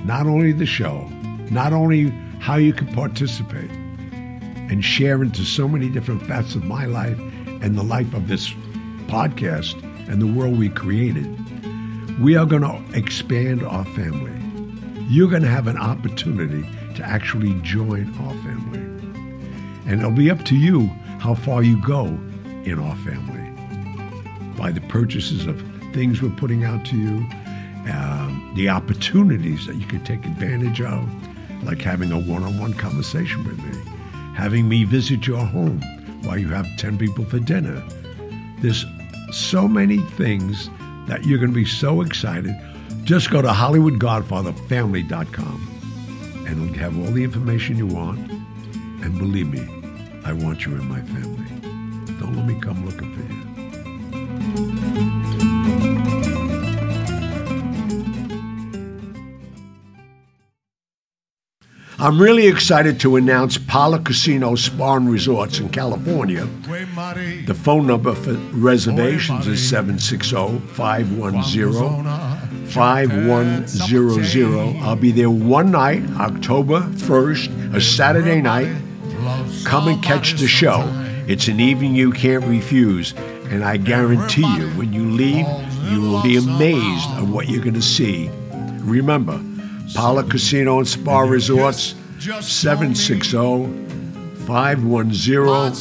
[0.06, 1.08] not only the show,
[1.52, 6.86] not only how you can participate and share into so many different facets of my
[6.86, 7.20] life
[7.62, 8.50] and the life of this
[9.06, 11.28] podcast and the world we created.
[12.20, 14.34] We are going to expand our family.
[15.10, 18.61] You're going to have an opportunity to actually join our family.
[19.86, 20.88] And it'll be up to you
[21.20, 22.06] how far you go
[22.64, 23.40] in our family
[24.58, 25.62] by the purchases of
[25.94, 27.26] things we're putting out to you,
[27.92, 31.10] um, the opportunities that you can take advantage of,
[31.64, 33.78] like having a one on one conversation with me,
[34.36, 35.82] having me visit your home
[36.24, 37.84] while you have 10 people for dinner.
[38.60, 38.86] There's
[39.32, 40.70] so many things
[41.08, 42.56] that you're going to be so excited.
[43.04, 45.68] Just go to HollywoodGodfatherFamily.com
[46.48, 48.30] and have all the information you want.
[49.04, 49.62] And believe me,
[50.24, 51.48] I want you in my family.
[52.20, 53.42] Don't let me come looking for you.
[62.02, 66.48] I'm really excited to announce Pala Casino Spa and Resorts in California.
[67.46, 74.78] The phone number for reservations is 760 510 5100.
[74.82, 78.76] I'll be there one night, October 1st, a Saturday night.
[79.64, 80.84] Come and catch the show.
[81.28, 83.14] It's an evening you can't refuse,
[83.50, 85.46] and I guarantee you, when you leave,
[85.90, 88.30] you will be amazed at what you're going to see.
[88.80, 89.40] Remember,
[89.94, 93.38] Pala Casino and Spa Resorts, 760
[94.46, 95.74] 510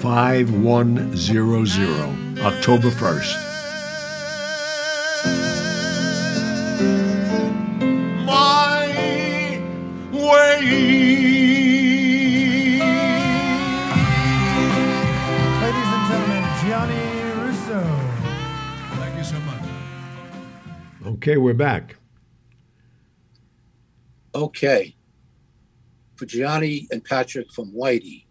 [0.00, 3.48] 5100, October 1st.
[21.22, 21.94] Okay, we're back.
[24.34, 24.96] Okay.
[26.16, 28.24] For Gianni and Patrick from Whitey,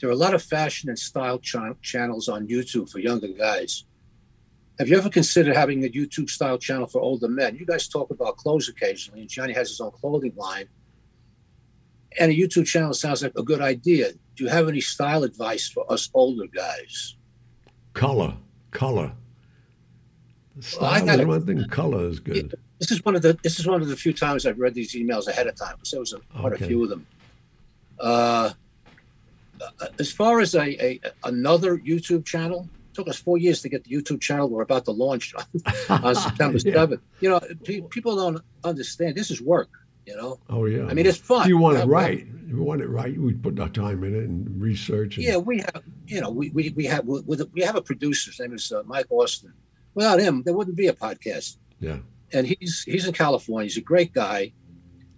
[0.00, 3.84] there are a lot of fashion and style cha- channels on YouTube for younger guys.
[4.80, 7.54] Have you ever considered having a YouTube style channel for older men?
[7.54, 10.66] You guys talk about clothes occasionally, and Gianni has his own clothing line.
[12.18, 14.14] And a YouTube channel sounds like a good idea.
[14.34, 17.14] Do you have any style advice for us older guys?
[17.92, 18.34] Color,
[18.72, 19.12] color.
[20.80, 22.54] Well, style gotta- is one thing, color is good.
[22.78, 24.94] This is one of the this is one of the few times I've read these
[24.94, 26.64] emails ahead of time because there was a, quite Okay.
[26.64, 27.06] a few of them.
[27.98, 28.50] Uh,
[29.98, 33.84] as far as a, a another YouTube channel, it took us four years to get
[33.84, 35.44] the YouTube channel we're about to launch on,
[36.04, 36.72] on September Yeah.
[36.74, 37.02] seventh.
[37.20, 39.16] You know, pe- people don't understand.
[39.16, 39.68] This is work.
[40.06, 40.86] You know, Oh, yeah.
[40.86, 41.42] I mean, it's fun.
[41.42, 44.02] If you want it Uh, right, if you want it right, we put our time
[44.02, 45.16] in it and research.
[45.18, 45.82] And, Yeah, we have.
[46.06, 47.20] You know, we we, we have we,
[47.52, 48.30] we have a producer.
[48.30, 49.52] His name is uh, Mike Austin.
[49.94, 51.56] Without him, there wouldn't be a podcast.
[51.80, 51.98] Yeah.
[52.32, 53.64] And he's he's in California.
[53.64, 54.52] He's a great guy.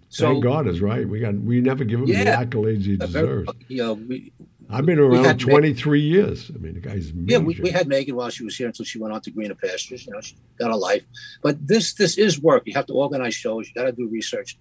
[0.09, 1.07] So Thank God is right.
[1.07, 2.23] We got we never give him Yeah.
[2.39, 3.49] the accolades he deserves.
[3.67, 4.31] you know, we,
[4.69, 6.49] I've been around had Ma- 23 years.
[6.53, 7.31] I mean, the guy's major.
[7.33, 9.55] yeah, we, we had Megan while she was here until she went on to greener
[9.55, 10.05] pastures.
[10.05, 11.05] You know, she got a life.
[11.41, 12.63] But this this is work.
[12.65, 13.67] You have to organize shows.
[13.67, 14.57] You got to do research.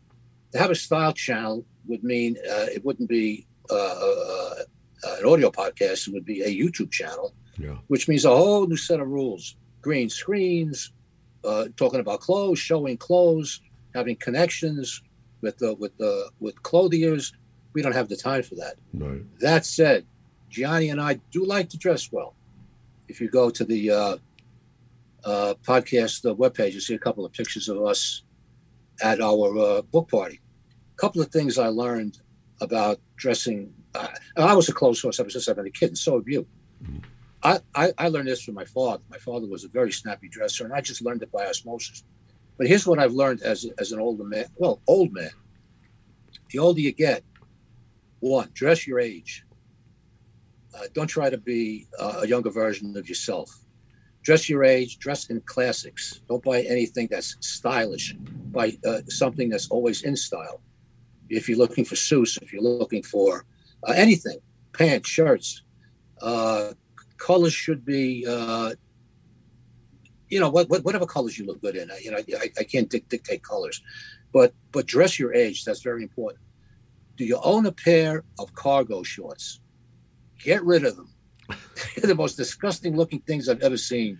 [0.53, 4.55] To have a style channel would mean uh, it wouldn't be uh, uh,
[5.07, 7.77] uh, an audio podcast, it would be a YouTube channel, Yeah.
[7.89, 10.93] which means a whole new set of rules: green screens,
[11.45, 13.61] uh, talking about clothes, showing clothes,
[13.95, 15.03] having connections
[15.41, 17.33] with the with the with clothiers.
[17.75, 18.77] We don't have the time for that.
[18.95, 19.23] Right.
[19.41, 20.07] That said,
[20.49, 22.35] Gianni and I do like to dress well.
[23.09, 24.17] If you go to the uh,
[25.25, 28.23] uh, podcast uh, webpage, you see a couple of pictures of us
[29.03, 30.41] at our uh, book party.
[30.93, 32.19] A couple of things I learned
[32.61, 33.73] about dressing.
[33.95, 36.29] Uh, I was a clothes horse ever since I've been a kid, and so have
[36.29, 36.47] you.
[37.45, 39.03] I, I, learned this from my father.
[39.11, 42.05] My father was a very snappy dresser, and I just learned it by osmosis.
[42.57, 44.47] But here's what I've learned as, as an older man.
[44.57, 45.31] Well, old man.
[46.51, 47.25] The older you get,
[48.21, 49.45] one, dress your age.
[50.75, 53.51] Uh, don't try to be uh, a younger version of yourself.
[54.23, 56.21] Dress your age, dress in classics.
[56.29, 58.15] Don't buy anything that's stylish.
[58.53, 60.61] Buy uh, something that's always in style.
[61.29, 63.45] If you're looking for suits, if you're looking for
[63.87, 64.39] uh, anything,
[64.73, 65.63] pants, shirts,
[66.21, 66.75] uh,
[67.23, 68.73] colors should be, uh,
[70.29, 71.91] you know, what, what, whatever colors you look good in.
[71.91, 73.83] I, you know, I, I can't dic- dictate colors,
[74.33, 75.65] but but dress your age.
[75.65, 76.43] That's very important.
[77.17, 79.61] Do you own a pair of cargo shorts?
[80.43, 81.15] Get rid of them.
[81.97, 84.19] They're the most disgusting looking things I've ever seen.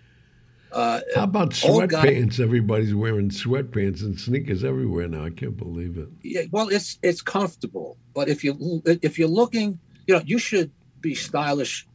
[0.71, 2.39] Uh, How about sweatpants?
[2.39, 5.25] Everybody's wearing sweatpants and sneakers everywhere now.
[5.25, 6.07] I can't believe it.
[6.23, 10.71] yeah, well, it's it's comfortable, but if you if you're looking, you know, you should
[11.01, 11.85] be stylish,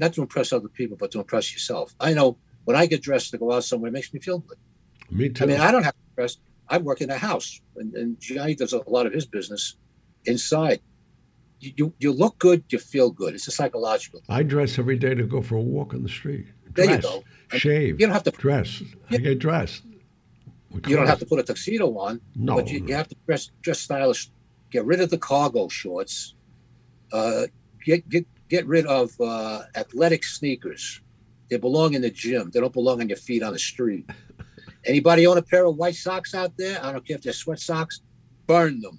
[0.00, 1.94] not to impress other people, but to impress yourself.
[2.00, 4.58] I know when I get dressed to go out somewhere, it makes me feel good.
[5.10, 5.44] Me too.
[5.44, 6.38] I mean, I don't have to dress.
[6.68, 9.76] I work in a house, and, and Gianni does a lot of his business
[10.24, 10.80] inside.
[11.58, 13.34] You, you you look good, you feel good.
[13.34, 14.22] It's a psychological.
[14.28, 16.46] I dress every day to go for a walk on the street.
[16.74, 17.24] There you go.
[17.52, 18.82] Shave, You don't have to dress.
[19.10, 19.82] I get dressed.
[20.86, 23.50] You don't have to put a tuxedo on, No, but you, you have to dress
[23.60, 24.30] dress stylish.
[24.70, 26.36] Get rid of the cargo shorts.
[27.12, 27.46] Uh,
[27.84, 31.00] get get get rid of uh, athletic sneakers.
[31.48, 32.50] They belong in the gym.
[32.50, 34.08] They don't belong on your feet on the street.
[34.84, 36.78] Anybody own a pair of white socks out there?
[36.84, 38.02] I don't care if they're sweat socks.
[38.46, 38.98] Burn them.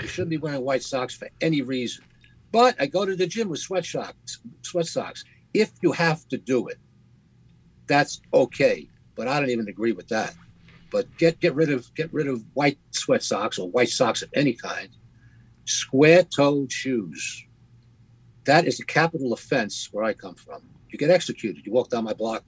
[0.00, 2.04] You shouldn't be wearing white socks for any reason.
[2.50, 4.40] But I go to the gym with sweat socks.
[4.62, 5.24] Sweat socks.
[5.52, 6.78] If you have to do it,
[7.86, 8.88] that's okay.
[9.14, 10.34] But I don't even agree with that
[10.92, 14.28] but get get rid of get rid of white sweat socks or white socks of
[14.34, 14.90] any kind.
[15.64, 17.46] Square toed shoes.
[18.44, 20.62] That is a capital offense where I come from.
[20.90, 21.64] You get executed.
[21.64, 22.44] You walk down my block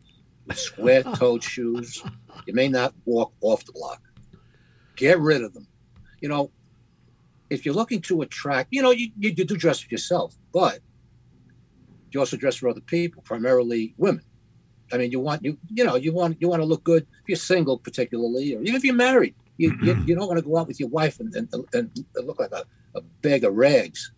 [0.46, 2.02] with square toed shoes.
[2.46, 4.02] You may not walk off the block.
[4.96, 5.66] Get rid of them.
[6.20, 6.50] You know,
[7.50, 10.80] if you're looking to attract, you know, you, you do dress for yourself, but
[12.10, 14.24] you also dress for other people, primarily women.
[14.92, 17.28] I mean, you want you you know you want you want to look good if
[17.28, 19.34] you're single, particularly, or even if you're married.
[19.56, 22.38] You you, you don't want to go out with your wife and, and, and look
[22.38, 24.12] like a, a bag of rags.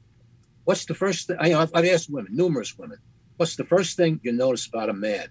[0.67, 1.37] What's the first thing?
[1.39, 2.99] I, I've, I've asked women, numerous women,
[3.37, 5.29] what's the first thing you notice about a man?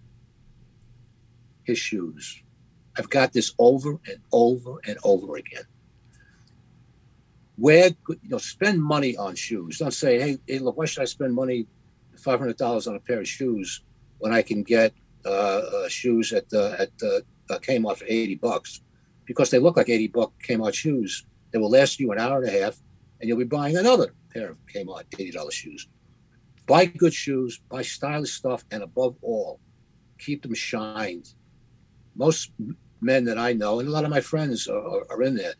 [1.64, 2.42] His shoes.
[2.98, 5.66] I've got this over and over and over again.
[7.58, 9.80] Where you know, spend money on shoes.
[9.80, 11.68] Don't say, hey, hey look, why should I spend money,
[12.18, 13.82] five hundred dollars on a pair of shoes
[14.20, 14.94] when I can get
[15.26, 17.20] uh, uh, shoes at uh, at uh,
[17.50, 18.80] uh, Kmart for eighty bucks?
[19.26, 21.26] Because they look like eighty buck Kmart shoes.
[21.52, 22.78] They will last you an hour and a half,
[23.20, 25.88] and you'll be buying another pair of Kmart eighty dollars shoes.
[26.68, 29.60] Buy good shoes, buy stylish stuff, and above all,
[30.20, 31.34] keep them shined.
[32.16, 32.52] Most
[33.02, 35.54] men that I know, and a lot of my friends are, are, are in there,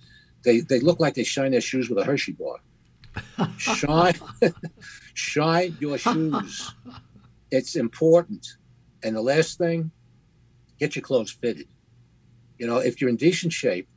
[0.44, 2.58] they they look like they shine their shoes with a Hershey bar.
[3.58, 4.16] shine,
[5.14, 6.74] shine your shoes.
[7.52, 8.58] It's important.
[9.04, 9.92] And the last thing,
[10.80, 11.68] get your clothes fitted.
[12.58, 13.88] You know, if you're in decent shape,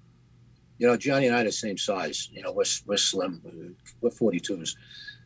[0.79, 2.29] you know, Johnny and I are the same size.
[2.33, 3.43] You know, we're, we're slim.
[4.01, 4.75] We're 42s.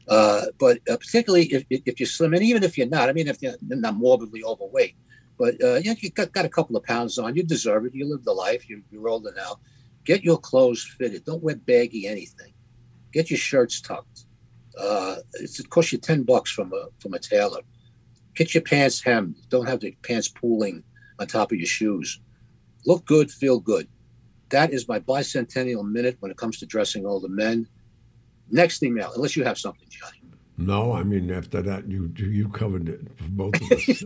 [0.08, 3.28] Uh, but uh, particularly if, if you're slim, and even if you're not, I mean,
[3.28, 4.96] if you're not morbidly overweight,
[5.38, 7.94] but uh, you, know, you got, got a couple of pounds on, you deserve it.
[7.94, 8.68] You live the life.
[8.68, 9.60] You, you're older now.
[10.04, 11.24] Get your clothes fitted.
[11.24, 12.52] Don't wear baggy anything.
[13.12, 14.24] Get your shirts tucked.
[14.78, 17.60] Uh, it's, it costs you 10 bucks from a, from a tailor.
[18.34, 19.36] Get your pants hemmed.
[19.50, 20.82] Don't have the pants pooling
[21.18, 22.20] on top of your shoes.
[22.86, 23.88] Look good, feel good.
[24.52, 27.66] That is my bicentennial minute when it comes to dressing older men.
[28.50, 30.20] Next email, unless you have something, Johnny.
[30.58, 34.04] No, I mean after that you you covered it for both of us.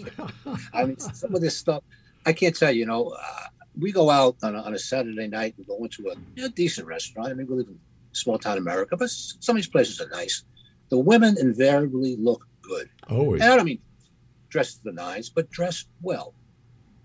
[0.72, 1.82] I mean, some of this stuff,
[2.24, 2.80] I can't tell you.
[2.80, 5.54] You know, uh, we go out on a, on a Saturday night.
[5.58, 7.28] and go into a you know, decent restaurant.
[7.30, 7.78] I mean, we live in
[8.12, 10.44] small town America, but some of these places are nice.
[10.90, 13.42] The women invariably look good, Always.
[13.42, 13.80] and I don't mean
[14.48, 16.32] dressed to the nines, but dressed well.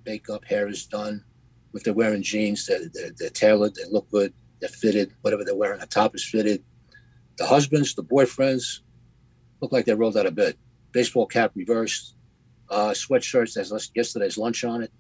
[0.06, 1.24] Makeup, hair is done.
[1.74, 3.76] If they're wearing jeans, they're, they're, they're tailored.
[3.76, 4.34] They look good.
[4.60, 5.14] They're fitted.
[5.22, 6.64] Whatever they're wearing, the top is fitted.
[7.38, 8.82] The husbands, the boyfriends,
[9.62, 10.56] look like they rolled out of bed.
[10.92, 12.16] baseball cap reversed,
[12.70, 14.92] uh, sweatshirts that has yesterday's lunch on it,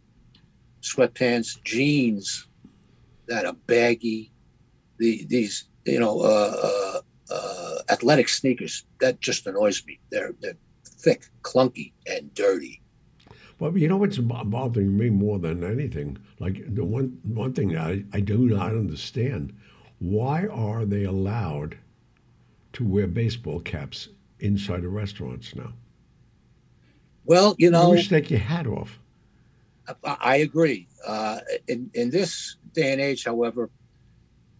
[0.82, 2.48] sweatpants, jeans
[3.28, 4.32] that are baggy,
[4.98, 7.02] the these you know uh, uh,
[7.34, 10.00] uh, athletic sneakers that just annoys me.
[10.12, 12.81] They're they're thick, clunky, and dirty.
[13.62, 16.18] Well, you know what's bothering me more than anything?
[16.40, 19.54] Like the one one thing that I, I do not understand:
[20.00, 21.78] why are they allowed
[22.74, 24.10] to wear baseball caps
[24.40, 25.74] inside of restaurants now?
[27.26, 28.98] Well, you You know, wish take your hat off.
[30.04, 30.88] I, I agree.
[31.06, 33.70] Uh, in in this day and age, however,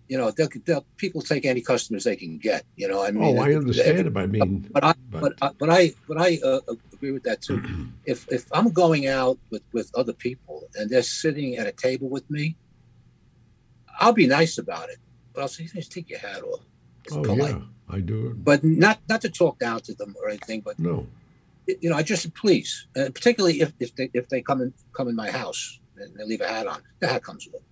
[0.10, 2.66] you know, they'll, they'll, people take any customers they can get.
[2.76, 4.16] You know, I mean, Oh, I understand it.
[4.16, 6.60] I mean, But I, but- but, I, but I, but I uh,
[7.02, 7.62] agree with that too.
[8.06, 12.10] if if I'm going out with with other people and they're sitting at a table
[12.10, 12.56] with me,
[14.00, 15.00] I'll be nice about it.
[15.34, 16.62] But I'll say, just take your hat off.
[17.06, 17.56] It's oh polite.
[17.56, 18.44] yeah, I do it.
[18.44, 20.62] But not not to talk down to them or anything.
[20.62, 21.08] But No,
[21.68, 25.08] you know, I just please, uh, particularly if, if they if they come in come
[25.08, 27.64] in my house and they leave a hat on, the hat comes with.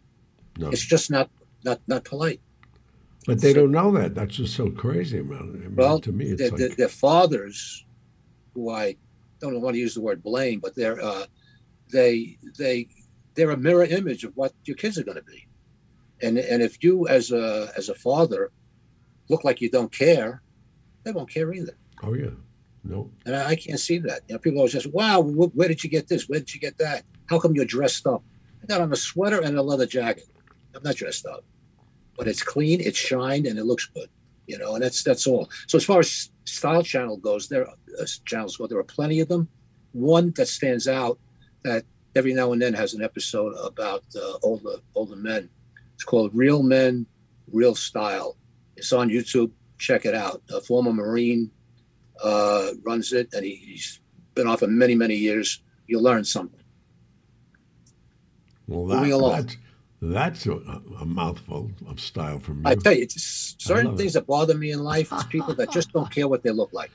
[0.57, 0.69] no.
[0.69, 1.29] It's just not
[1.63, 2.41] not not polite.
[3.27, 4.15] But they don't know that.
[4.15, 5.39] That's just so crazy, man.
[5.39, 7.85] I mean, Well, to me, it's their, like, their, their fathers,
[8.53, 8.95] who I
[9.39, 11.25] don't want to use the word blame, but they're uh,
[11.91, 12.87] they they
[13.35, 15.47] they're a mirror image of what your kids are going to be,
[16.21, 18.51] and and if you as a as a father
[19.29, 20.41] look like you don't care,
[21.03, 21.77] they won't care either.
[22.03, 22.31] oh yeah,
[22.83, 23.11] no.
[23.25, 24.21] And I, I can't see that.
[24.27, 26.27] You know, people always just, wow, wh- where did you get this?
[26.27, 27.03] Where did you get that?
[27.27, 28.23] How come you're dressed up?
[28.63, 30.25] I got on a sweater and a leather jacket.
[30.75, 31.43] I'm not dressed up,
[32.17, 34.09] but it's clean, it's shined, and it looks good.
[34.49, 35.47] You know, and that's that's all.
[35.67, 38.65] So as far as style channel goes, there uh, channels go.
[38.65, 39.47] There are plenty of them.
[39.91, 41.19] One that stands out
[41.63, 41.83] that
[42.15, 45.49] every now and then has an episode about uh, older older men.
[45.93, 47.05] It's called Real Men,
[47.51, 48.37] Real Style.
[48.75, 49.51] It's on YouTube.
[49.77, 50.41] Check it out.
[50.51, 51.51] A former Marine
[52.23, 53.99] uh, runs it, and he, he's
[54.33, 55.61] been off for many, many years.
[55.85, 56.63] You'll learn something.
[58.67, 59.41] Well, that, Moving that, along.
[59.43, 59.57] that's
[60.01, 60.53] that's a,
[60.99, 62.63] a mouthful of style from you.
[62.65, 65.91] I tell you, it's certain things that bother me in life is people that just
[65.91, 66.91] don't care what they look like.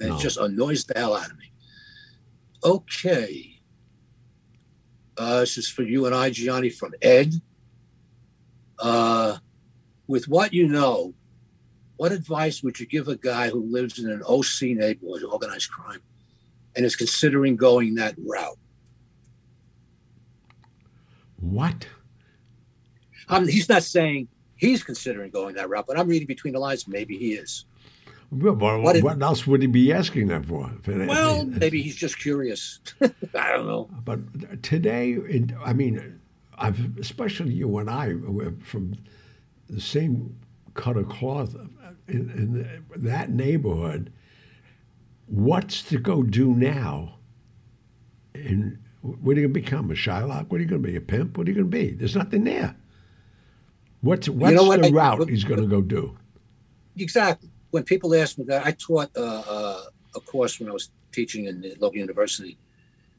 [0.00, 0.16] And No.
[0.16, 1.52] it just annoys the hell out of me.
[2.64, 3.60] Okay.
[5.16, 7.34] Uh, this is for you and I, Gianni, from Ed.
[8.78, 9.38] Uh,
[10.06, 11.14] with what you know,
[11.96, 16.00] what advice would you give a guy who lives in an OC neighborhood, organized crime,
[16.76, 18.58] and is considering going that route?
[21.40, 21.86] what?
[23.28, 26.86] I'm, he's not saying he's considering going that route, but I'm reading between the lines.
[26.88, 27.64] Maybe he is.
[28.30, 30.70] Well, what, What what, did- else would he be asking that for?
[30.86, 32.78] Well, maybe he's just curious.
[33.00, 33.88] I don't know.
[34.04, 36.20] But today, it, I mean,
[36.58, 38.94] I've, especially you and I, we're from
[39.70, 40.36] the same
[40.74, 41.54] cut of cloth
[42.06, 42.30] in,
[42.96, 44.12] in that neighborhood.
[45.26, 47.14] What's to go do now?
[48.34, 49.90] And what are you going to become?
[49.90, 50.50] A Shylock?
[50.50, 50.96] What are you going to be?
[50.96, 51.36] A pimp?
[51.38, 51.90] What are you going to be?
[51.92, 52.74] There's nothing there.
[54.00, 56.16] What's what's know what the I- route what- he's going to go do?
[56.96, 57.50] Exactly.
[57.70, 59.82] When people ask me that, I taught uh, uh,
[60.16, 62.58] a course when I was teaching in the local university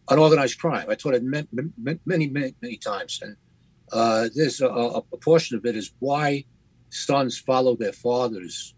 [0.07, 0.87] on organized crime.
[0.89, 3.37] I taught it many, many, many, many times, and
[3.91, 6.45] uh, there's a, a, portion of it is why
[6.89, 8.73] sons follow their fathers.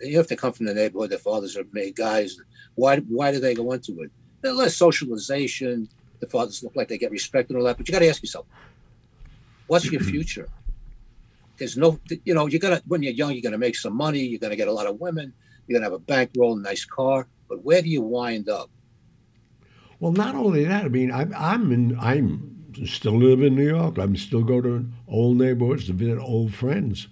[0.00, 1.10] You have to come from the neighborhood.
[1.10, 2.36] Their fathers are made guys.
[2.74, 2.96] Why?
[2.98, 4.10] Why do they go into it?
[4.40, 5.88] There's less socialization.
[6.20, 7.76] The fathers look like they get respect and all that.
[7.76, 8.46] But you got to ask yourself,
[9.66, 10.48] what's your future?
[11.56, 14.20] There's no, you know, you're gonna when you're young, you're gonna make some money.
[14.20, 15.32] You're gonna get a lot of women.
[15.66, 17.28] You're gonna have a bankroll, a nice car.
[17.48, 18.70] But where do you wind up?
[20.00, 20.84] Well, not only that.
[20.84, 23.98] I mean, I'm I'm in I'm still live in New York.
[23.98, 27.08] I'm still go to old neighborhoods to visit old friends.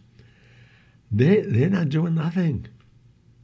[1.10, 2.66] They they're not doing nothing.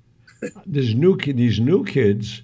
[0.66, 1.36] There's new kid.
[1.36, 2.42] These new kids.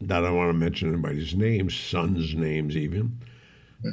[0.00, 3.20] That I don't want to mention anybody's names, sons' names even.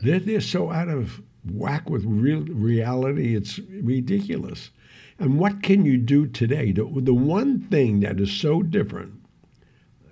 [0.01, 1.21] They're they're so out of
[1.51, 3.35] whack with real reality.
[3.35, 4.71] It's ridiculous.
[5.19, 6.71] And what can you do today?
[6.71, 9.13] The, the one thing that is so different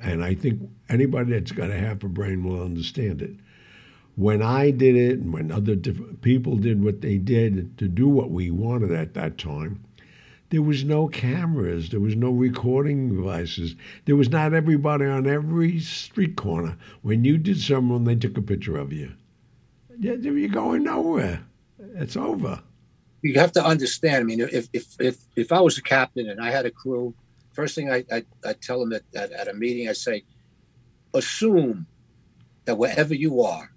[0.04, 3.36] and I think anybody that's got a half a brain will understand it.
[4.16, 8.10] When I did it, and when other diff- people did what they did to do
[8.10, 9.82] what we wanted at that time,
[10.50, 13.76] there was no cameras, there was no recording devices,
[14.06, 16.78] there was not everybody on every street corner.
[17.02, 19.14] When you did something, they took a picture of you.
[20.00, 21.46] Yeah, You're going nowhere.
[21.96, 22.62] It's over.
[23.22, 24.18] You have to understand.
[24.22, 27.14] I mean, if if if, if I was a captain and I had a crew,
[27.52, 30.24] first thing I I, I tell them at, at, at a meeting, I say,
[31.14, 31.88] assume
[32.66, 33.72] that wherever you are,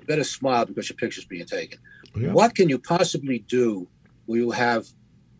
[0.00, 1.78] you better smile because your picture's being taken.
[2.16, 2.32] Yeah.
[2.32, 3.88] What can you possibly do
[4.26, 4.86] where you have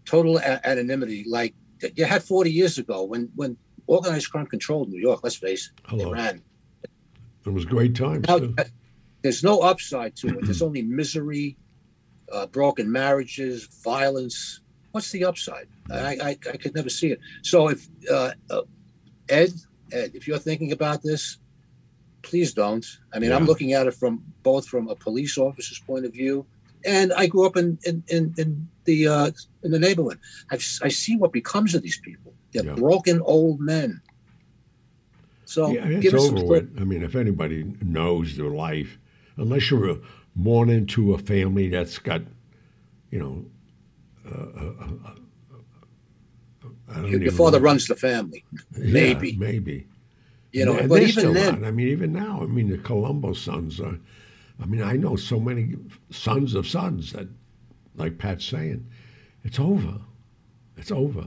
[0.05, 1.55] total a- anonymity like
[1.97, 3.57] you had 40 years ago when when
[3.87, 5.21] organized crime controlled New York.
[5.23, 6.07] Let's face it, Hello.
[6.07, 6.43] they ran.
[7.47, 8.27] It was great times.
[8.27, 8.55] Now, too.
[9.25, 10.45] There's no upside to it.
[10.45, 11.57] There's only misery,
[12.31, 14.61] uh, broken marriages, violence.
[14.93, 15.67] What's the upside?
[15.91, 17.21] I, I, I could never see it.
[17.43, 18.63] So if uh, uh,
[19.31, 19.53] Ed,
[19.93, 21.39] Ed, if you're thinking about this,
[22.23, 22.85] please don't.
[23.15, 26.47] I mean, I'm looking at it from both from a police officer's point of view,
[26.85, 29.31] and I grew up in in, in, in the uh,
[29.63, 30.19] in the neighborhood.
[30.51, 32.35] I've, I see what becomes of these people.
[32.53, 32.75] They're Yeah.
[32.75, 34.03] broken old men.
[35.47, 36.77] So yeah, it's give us over with.
[36.79, 38.99] I mean, if anybody knows their life,
[39.37, 39.97] unless you're uh,
[40.37, 42.23] born into a family that's got,
[43.11, 43.45] you know,
[44.27, 45.15] uh, uh, uh,
[46.89, 47.65] I don't your, father know.
[47.65, 48.45] runs the family.
[48.77, 49.37] Yeah, maybe.
[49.37, 49.87] maybe.
[50.53, 51.65] You know, And but even still then, on.
[51.65, 53.99] I mean, even now, I mean, the Colombo sons are.
[54.63, 55.75] I mean, I know so many
[56.11, 57.27] sons of sons that,
[57.97, 58.87] like Pat's saying,
[59.43, 60.01] it's over.
[60.77, 61.27] It's over.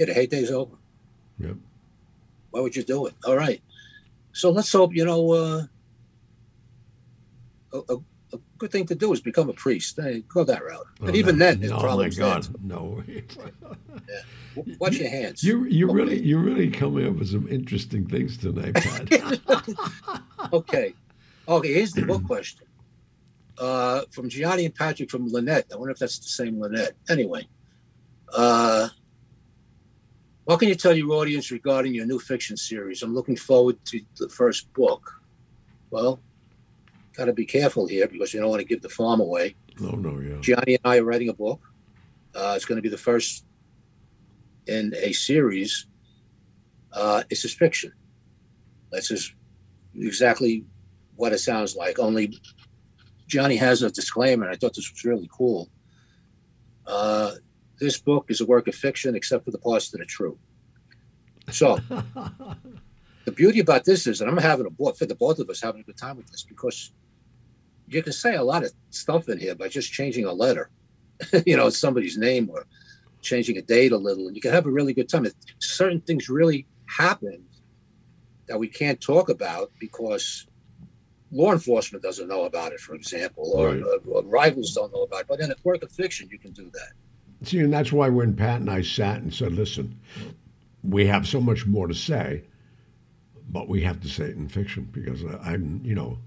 [0.00, 0.74] yeah, the heyday's over.
[1.38, 1.56] Yep.
[2.50, 3.14] Why would you do it?
[3.24, 3.62] All right.
[4.32, 5.62] So let's hope, you know, uh,
[7.72, 7.96] a, a,
[8.34, 9.98] a good thing to do is become a priest.
[10.00, 10.86] Hey, go that route.
[11.00, 11.46] But Oh, even no.
[11.46, 13.02] then, there's oh my problems God, no.
[14.56, 15.42] W- Watch your hands.
[15.42, 15.94] You you Okay.
[15.96, 19.76] really you really coming up with some interesting things tonight, Pat.
[20.52, 20.94] Okay.
[21.46, 22.66] Okay, here's the book question.
[23.58, 25.66] Uh, from Gianni and Patrick from Lynette.
[25.72, 26.92] I wonder if that's the same Lynette.
[27.10, 27.48] Anyway,
[28.34, 28.88] uh,
[30.44, 33.02] what can you tell your audience regarding your new fiction series?
[33.02, 35.10] I'm looking forward to the first book.
[35.90, 36.22] Well,
[37.18, 39.56] got to be careful here because you don't want to give the farm away.
[39.80, 40.40] no, no, yeah.
[40.40, 41.60] Johnny and I are writing a book.
[42.32, 43.44] Uh, it's going to be the first
[44.68, 45.86] in a series.
[46.92, 47.92] Uh, it's just fiction.
[48.92, 49.34] That's just
[49.96, 50.64] exactly
[51.16, 51.98] what it sounds like.
[51.98, 52.38] Only
[53.26, 55.68] Johnny has a disclaimer, and I thought this was really cool.
[56.86, 57.32] Uh,
[57.80, 60.38] this book is a work of fiction, except for the parts that are true.
[61.50, 61.78] So
[63.24, 65.60] the beauty about this is, and I'm having a book for the both of us
[65.60, 66.92] having a good time with this because
[67.90, 70.70] you can say a lot of stuff in here by just changing a letter,
[71.46, 72.66] you know, somebody's name or
[73.20, 75.24] changing a date a little, and you can have a really good time.
[75.26, 77.44] If certain things really happen
[78.46, 80.46] that we can't talk about because
[81.30, 83.82] law enforcement doesn't know about it, for example, or, Right.
[83.82, 85.26] or, or rivals don't know about it.
[85.28, 87.46] But in a work of fiction, you can do that.
[87.46, 89.98] See, and that's why when Pat and I sat and said, "Listen,
[90.82, 92.42] we have so much more to say,
[93.50, 96.18] but we have to say it in fiction because I, I'm, you know,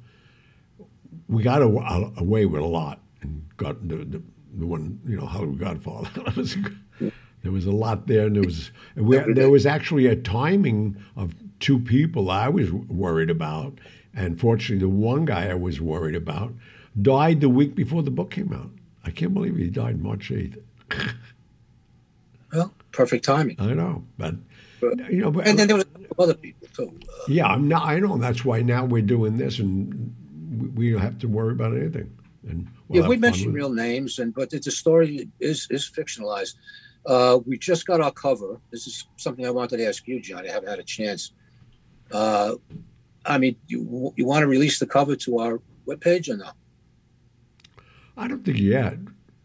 [1.27, 4.21] we got away with a lot and got the, the,
[4.57, 6.09] the one, you know, Hollywood Godfather.
[7.43, 11.33] There was a lot there, and there was we, there was actually a timing of
[11.59, 13.79] two people I was worried about,
[14.13, 16.53] and fortunately, the one guy I was worried about
[17.01, 18.69] died the week before the book came out.
[19.03, 20.59] I can't believe he died March eighth.
[22.53, 23.55] Well, perfect timing.
[23.59, 24.35] I know, but
[24.79, 25.85] But- you know, but And then there was
[26.19, 26.93] other people too.
[27.01, 27.87] Uh, yeah, I'm not.
[27.87, 28.17] I know.
[28.17, 30.13] That's why now we're doing this, and
[30.69, 32.15] we, don't have to worry about anything.
[32.47, 36.55] And we'll yeah, we mentioned real names, and but the story is is fictionalized.
[37.05, 38.59] Uh, we just got our cover.
[38.71, 40.45] This is something I wanted to ask you, John.
[40.47, 41.33] I haven't had a chance.
[42.11, 42.55] Uh,
[43.25, 46.49] I mean, you you want to release the cover to our webpage or no?
[48.17, 48.97] I don't think yet.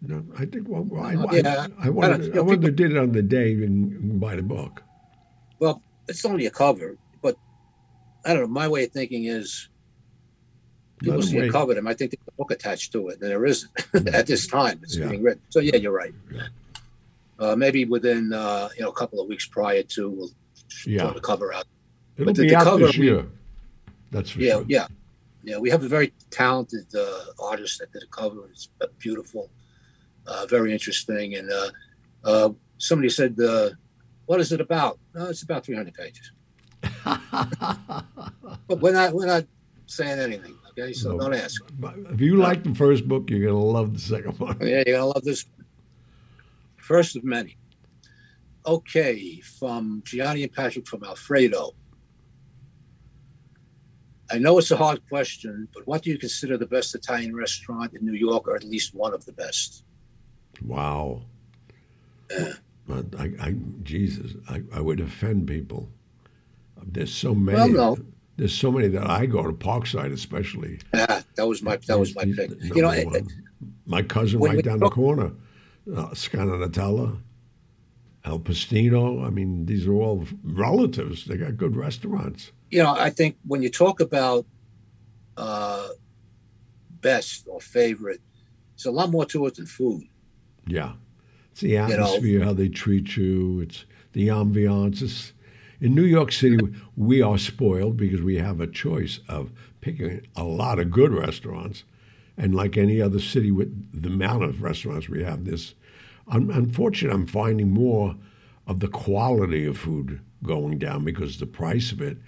[0.03, 0.69] No, I think.
[0.69, 1.67] Well, I, I, yeah.
[1.79, 4.43] I, wanted, I don't- I wanted to did it on the day and buy the
[4.43, 4.83] book.
[5.59, 7.37] Well, it's only a cover, but
[8.25, 8.49] I don't know.
[8.49, 9.69] My way of thinking is
[10.99, 11.53] people see a wait.
[11.53, 13.71] cover, they I think there's a book attached to it, and there isn't
[14.15, 14.81] at this time.
[14.83, 15.09] It's Yeah.
[15.09, 15.43] being written.
[15.51, 16.15] So yeah, you're right.
[16.33, 16.49] Yeah.
[17.39, 20.31] Uh, maybe within uh, you know a couple of weeks prior to, we'll
[20.87, 21.03] Yeah.
[21.03, 21.67] throw the cover out.
[22.17, 23.27] It'll the- be the out cover this year.
[24.11, 24.65] That's for Yeah, sure.
[24.69, 24.87] yeah,
[25.45, 25.59] yeah.
[25.59, 28.47] We have a very talented uh, artist that did a cover.
[28.51, 28.69] It's
[28.99, 29.51] beautiful,
[30.27, 31.35] uh, very interesting.
[31.35, 31.71] And uh,
[32.25, 33.71] uh, somebody said, uh,
[34.27, 36.31] "What is it about?" No, it's about 300 pages.
[38.69, 39.45] But we're not we're not
[39.87, 40.55] saying anything.
[40.79, 41.19] Okay, so No.
[41.19, 41.63] don't ask.
[42.13, 44.59] If you like the first book, you're gonna love the second one.
[44.61, 45.47] Oh, yeah, you're gonna love this.
[46.77, 47.57] First of many.
[48.67, 51.75] Okay, from Gianni and Patrick from Alfredo.
[54.31, 57.95] I know it's a hard question, but what do you consider the best Italian restaurant
[57.95, 59.85] in New York, or at least one of the best?
[60.63, 61.23] Wow.
[62.37, 62.53] Uh.
[62.89, 65.89] But I, I, Jesus, I, I would offend people.
[66.85, 67.73] There's so many.
[67.73, 68.05] Well, no.
[68.37, 70.79] There's so many that I go to Parkside, especially.
[70.95, 72.51] Ah, that was my that was my pick.
[72.75, 73.25] You know, it-
[73.87, 75.33] my cousin when right down the corner,
[75.95, 77.19] uh, Scalinatella,
[78.27, 79.25] Il Postino.
[79.25, 81.25] I mean, these are all relatives.
[81.25, 82.53] They got good restaurants.
[82.71, 84.45] you know, I think when you talk about
[85.37, 85.89] uh,
[87.01, 88.21] best or favorite,
[88.75, 90.03] it's a lot more to it than food.
[90.67, 90.93] Yeah,
[91.53, 93.61] it's the know- atmosphere, how they treat you.
[93.61, 95.01] It's the ambiance.
[95.03, 95.33] It's,
[95.81, 96.59] in New York City,
[96.97, 101.85] we are spoiled because we have a choice of picking a lot of good restaurants,
[102.37, 105.75] and like any other city with the amount of restaurants we have, this.
[106.29, 108.17] Un- unfortunately, I'm finding more
[108.67, 112.19] of the quality of food going down because the price of it,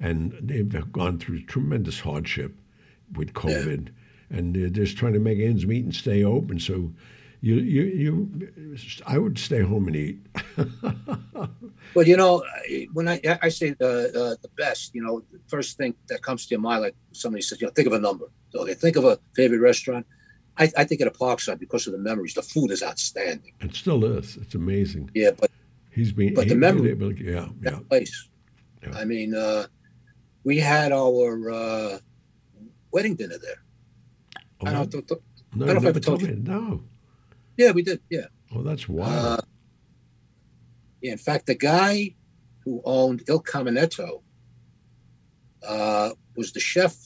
[0.00, 2.54] and they've gone through tremendous hardship
[3.14, 3.88] with COVID,
[4.30, 6.58] and they're just trying to make ends meet and stay open.
[6.58, 6.92] So,
[7.42, 8.76] you you you,
[9.06, 10.18] I would stay home and eat.
[11.94, 12.42] Well, you know,
[12.94, 16.46] when I I say the uh, the best, you know, the first thing that comes
[16.46, 18.26] to your mind, like somebody says, you know, think of a number.
[18.50, 20.06] So, okay, think of a favorite restaurant.
[20.56, 22.32] I, I think of the Parkside because of the memories.
[22.34, 23.52] The food is outstanding.
[23.60, 24.36] It still is.
[24.36, 25.10] It's amazing.
[25.12, 25.50] Yeah, but
[25.90, 26.32] He's been.
[26.32, 27.78] But the he's been memory- able yeah, yeah.
[27.90, 28.28] place.
[28.82, 28.96] Yeah.
[28.96, 29.66] I mean, uh,
[30.44, 31.98] we had our uh,
[32.90, 33.60] wedding dinner there.
[34.60, 35.10] Oh, I don't,
[35.54, 36.36] no, I don't know if I ever told told me.
[36.42, 36.84] No.
[37.56, 38.00] Yeah, we did.
[38.10, 38.26] Yeah.
[38.52, 39.46] Well, that's Uh, wild.
[41.00, 41.12] yeah.
[41.12, 42.14] In fact, the guy
[42.64, 44.22] who owned Il Caminetto
[45.66, 46.96] uh, was the chef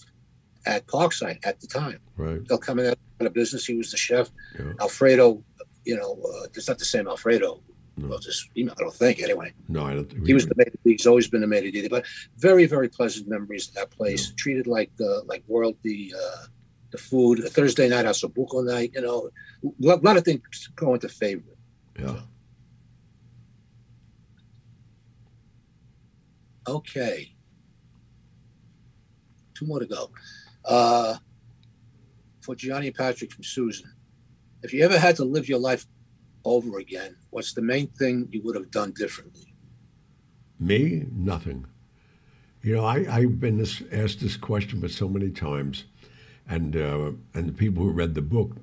[0.65, 2.01] at Parkside at the time.
[2.17, 2.41] right.
[2.51, 3.65] Il Caminetto had a business.
[3.67, 4.31] He was the chef.
[4.59, 4.73] Yeah.
[4.81, 5.43] Alfredo,
[5.85, 7.63] you know, uh, it's not the same Alfredo.
[7.99, 8.09] No.
[8.09, 9.55] Well, just I don't think anyway.
[9.69, 10.27] No, I don't.
[10.27, 10.71] He was the d'.
[10.85, 11.89] He's always been the maitre d'.
[11.89, 12.05] But
[12.37, 14.33] very, very pleasant memories of that place.
[14.37, 16.13] Treated like uh, like royalty.
[16.15, 16.47] Uh,
[16.97, 17.45] the food.
[17.45, 18.93] A Thursday night, Osso Buco night.
[18.95, 19.31] You know,
[19.65, 21.43] a lot, of things go into favor.
[21.99, 22.21] Yeah.
[26.69, 27.33] Okay.
[29.55, 30.11] Two more to go.
[30.65, 31.17] Uh,
[32.41, 33.93] for Gianni Patrick from Susan.
[34.63, 35.87] If you ever had to live your life
[36.45, 39.55] over again, what's the main thing you would have done differently?
[40.59, 41.67] Me, nothing.
[42.63, 45.85] You know, I, I've been this, asked this question for so many times,
[46.49, 48.57] and uh, and the people who read the book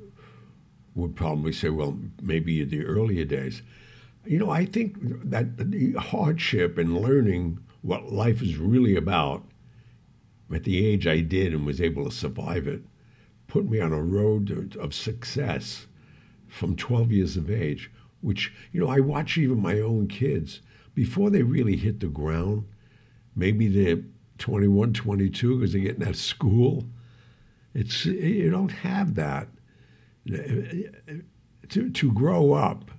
[0.95, 3.61] would probably say, well, maybe the earlier days.
[4.25, 9.43] You know, I think that the hardship in learning what life is really about
[10.53, 12.83] at the age I did and was able to survive it
[13.47, 15.87] put me on a road of- of success
[16.47, 20.61] from 12 years of age, which, you know, I watch even my own kids
[20.95, 22.63] before they really hit the ground.
[23.35, 24.03] Maybe they're
[24.37, 26.85] 21, 22 because they're getting out of school.
[27.73, 29.47] It's you don't have that
[31.69, 32.91] to to grow up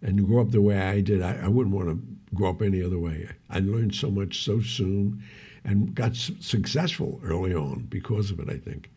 [0.00, 1.22] and grow up the way I did.
[1.22, 2.00] I, I wouldn't want to
[2.34, 3.28] grow up any other way.
[3.50, 5.22] I learned so much so soon,
[5.64, 8.48] and got successful early on because of it.
[8.48, 8.90] I think.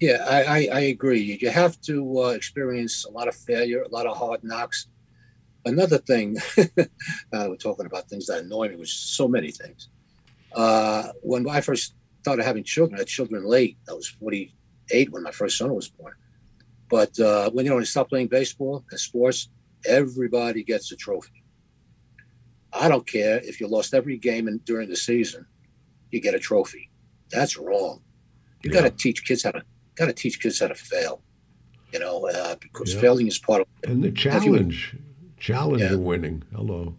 [0.00, 1.38] Yeah, I, I, agree.
[1.40, 4.86] You have to uh, experience a lot of failure, a lot of hard knocks.
[5.64, 6.84] Another thing, uh,
[7.32, 9.88] we're talking about things that annoy me, which is so many things.
[10.52, 13.76] Uh, when I first started having children, I had children late.
[13.90, 14.06] I was
[14.90, 16.14] 48 when my first son was born.
[16.88, 19.48] But uh, when you know when you stop playing baseball and sports,
[19.86, 21.44] everybody gets a trophy.
[22.72, 25.46] I don't care if you lost every game in, during the season,
[26.10, 26.90] you get a trophy.
[27.30, 28.02] That's wrong.
[28.62, 29.62] You got to teach kids how to
[29.96, 31.22] got to teach kids how to fail.
[31.92, 33.00] You know, uh, because Yeah.
[33.00, 34.96] failing is part of And the you- challenge,
[35.38, 35.94] challenge Yeah.
[35.94, 36.42] of winning.
[36.54, 36.94] Hello.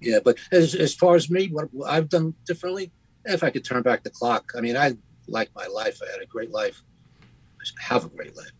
[0.00, 0.20] yeah.
[0.24, 2.92] But as as far as me, what I've done differently,
[3.26, 4.96] if I could turn back the clock, I mean, I
[5.28, 6.00] like my life.
[6.02, 6.82] I had a great life.
[7.60, 8.52] I have a great life.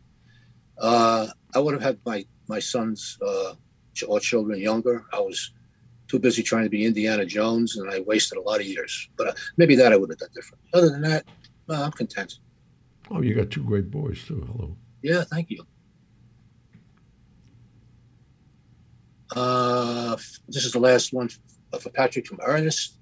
[0.79, 3.55] Uh, I would have had my my sons uh,
[4.07, 5.05] or children younger.
[5.13, 5.53] I was
[6.09, 9.09] too busy trying to be Indiana Jones, and I wasted a lot of years.
[9.17, 10.69] But uh, maybe that I would have done differently.
[10.75, 11.25] Other than that,
[11.67, 12.35] well, I'm content.
[13.11, 14.47] Oh, you got two great boys too.
[14.53, 14.77] Hello.
[15.03, 15.65] Yeah, thank you.
[19.35, 20.17] Uh,
[20.49, 21.29] this is the last one
[21.79, 23.00] for Patrick from Ernest.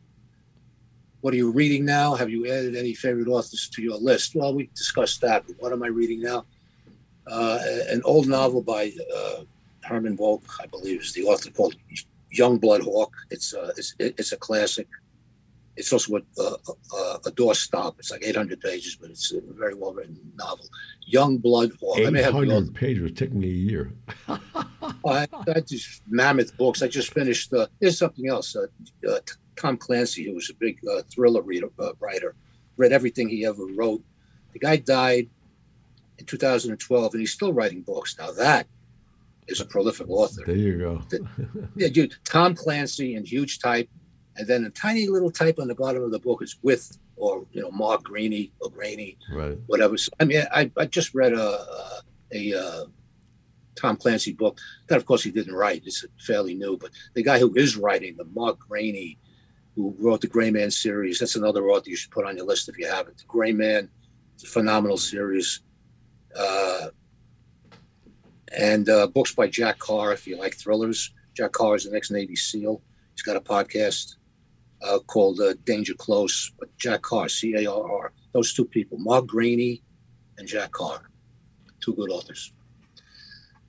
[1.20, 2.14] What are you reading now?
[2.14, 4.34] Have you added any favorite authors to your list?
[4.34, 5.44] Well, we discussed that.
[5.46, 6.44] But what am I reading now?
[7.26, 7.58] Uh,
[7.88, 9.42] an old novel by uh,
[9.82, 11.74] Herman Volk, I believe, is the author called
[12.36, 13.14] Youngblood Hawke.
[13.30, 14.86] It's uh, it's it's a classic.
[15.76, 18.00] It's also a, a, a, doorstop.
[18.00, 20.66] It's like 800 pages, but it's a very well written novel.
[21.06, 21.98] Young Blood Hawk.
[21.98, 23.10] I may Eight have the author- hundred pages.
[23.10, 23.92] It took me a year.
[24.28, 26.82] I, I just mammoth books.
[26.82, 27.52] I just finished.
[27.52, 28.56] Uh, there's something else.
[28.56, 28.66] Uh,
[29.08, 29.18] uh,
[29.58, 32.34] Tom Clancy, who was a big uh, thriller reader, uh, writer,
[32.76, 34.02] read everything he ever wrote.
[34.52, 35.28] The guy died
[36.18, 38.16] in 2012, and he's still writing books.
[38.18, 38.66] Now that
[39.46, 40.42] is a prolific author.
[40.46, 41.02] There you go.
[41.76, 43.88] Yeah, dude, Tom Clancy in huge type,
[44.36, 47.44] and then a tiny little type on the bottom of the book is with or
[47.52, 49.58] you know Mark Greeny or Graney right.
[49.66, 49.96] whatever.
[49.96, 52.02] So, I mean, I, I just read a
[52.32, 52.86] a, a
[53.78, 55.82] Tom Clancy book that, of course, he didn't write.
[55.86, 59.18] It's fairly new, but the guy who is writing, the Mark Graney,
[59.78, 62.68] who wrote the Gray Man series, that's another author you should put on your list
[62.68, 63.18] if you haven't.
[63.18, 63.88] The Gray Man,
[64.34, 65.60] it's a phenomenal series.
[66.36, 66.88] Uh,
[68.58, 71.14] and uh, books by Jack Carr, if you like thrillers.
[71.32, 72.82] Jack Carr is the next Navy SEAL.
[73.14, 74.16] He's got a podcast.
[74.82, 78.12] uh, called uh, Danger Close, but Jack Carr, C A R R.
[78.32, 79.82] Those two people, Mark Greaney
[80.38, 81.10] and Jack Carr,
[81.80, 82.52] two good authors.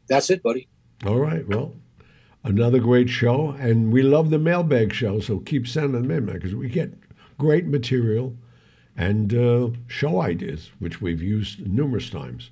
[0.08, 0.68] That's it, buddy.
[1.06, 1.48] All right.
[1.48, 1.74] Well,
[2.44, 6.56] another great show, and we love the mailbag show, so keep sending them in because
[6.56, 6.94] we get
[7.38, 8.36] great material
[8.98, 12.52] and uh, show ideas, which we've used numerous times.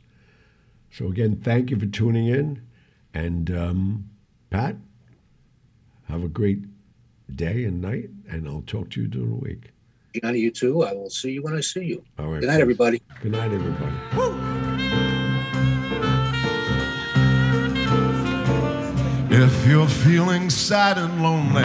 [0.92, 2.62] So again, thank you for tuning in,
[3.14, 4.10] and um,
[4.50, 4.76] Pat,
[6.08, 6.60] have a great
[7.36, 9.72] day and night, and I'll talk to you during the week.
[10.22, 10.84] Johnny, you too.
[10.84, 12.04] I will see you when I see you.
[12.18, 12.40] All right.
[12.40, 13.02] Good night, everybody.
[13.22, 14.57] Good night, everybody.
[19.40, 21.62] If you're feeling sad and lonely,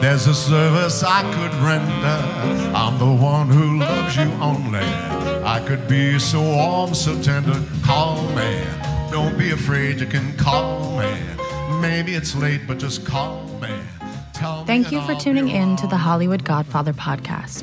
[0.00, 2.74] there's a service I could render.
[2.74, 4.80] I'm the one who loves you only.
[5.44, 7.62] I could be so warm, so tender.
[7.84, 8.64] Call me.
[9.12, 11.08] Don't be afraid, you can call me.
[11.80, 13.70] Maybe it's late, but just call me.
[14.34, 15.96] Tell me Thank you for I'll tuning in to the.
[15.96, 17.62] Hollywood Godfather podcast.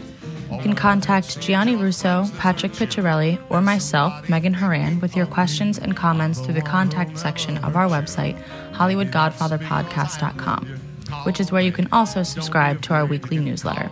[0.54, 5.96] You can contact Gianni Russo, Patrick Picciarelli, or myself, Megan Horan, with your questions and
[5.96, 8.40] comments through the contact section of our website,
[8.74, 10.80] HollywoodGodfatherPodcast.com,
[11.24, 13.90] which is where you can also subscribe to our weekly newsletter.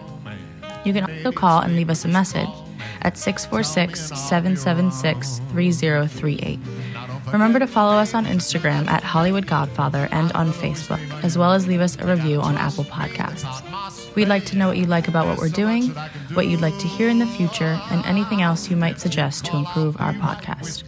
[0.85, 2.49] You can also call and leave us a message
[3.01, 6.59] at 646 776 3038.
[7.31, 11.67] Remember to follow us on Instagram at Hollywood Godfather and on Facebook, as well as
[11.67, 13.70] leave us a review on Apple Podcasts.
[14.15, 15.89] We'd like to know what you like about what we're doing,
[16.33, 19.57] what you'd like to hear in the future, and anything else you might suggest to
[19.57, 20.83] improve our podcast.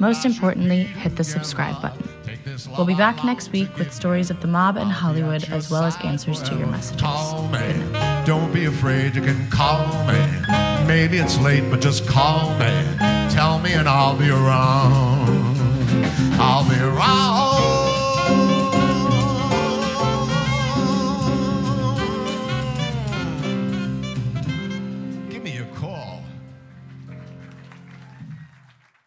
[0.00, 2.08] Most importantly, hit the subscribe button.
[2.76, 5.96] We'll be back next week with stories of the mob and Hollywood, as well as
[6.04, 7.02] answers to your messages.
[7.02, 7.74] Call me.
[8.24, 10.86] Don't be afraid, you can call me.
[10.86, 12.84] Maybe it's late, but just call me.
[13.30, 15.28] Tell me and I'll be around.
[16.38, 17.83] I'll be around.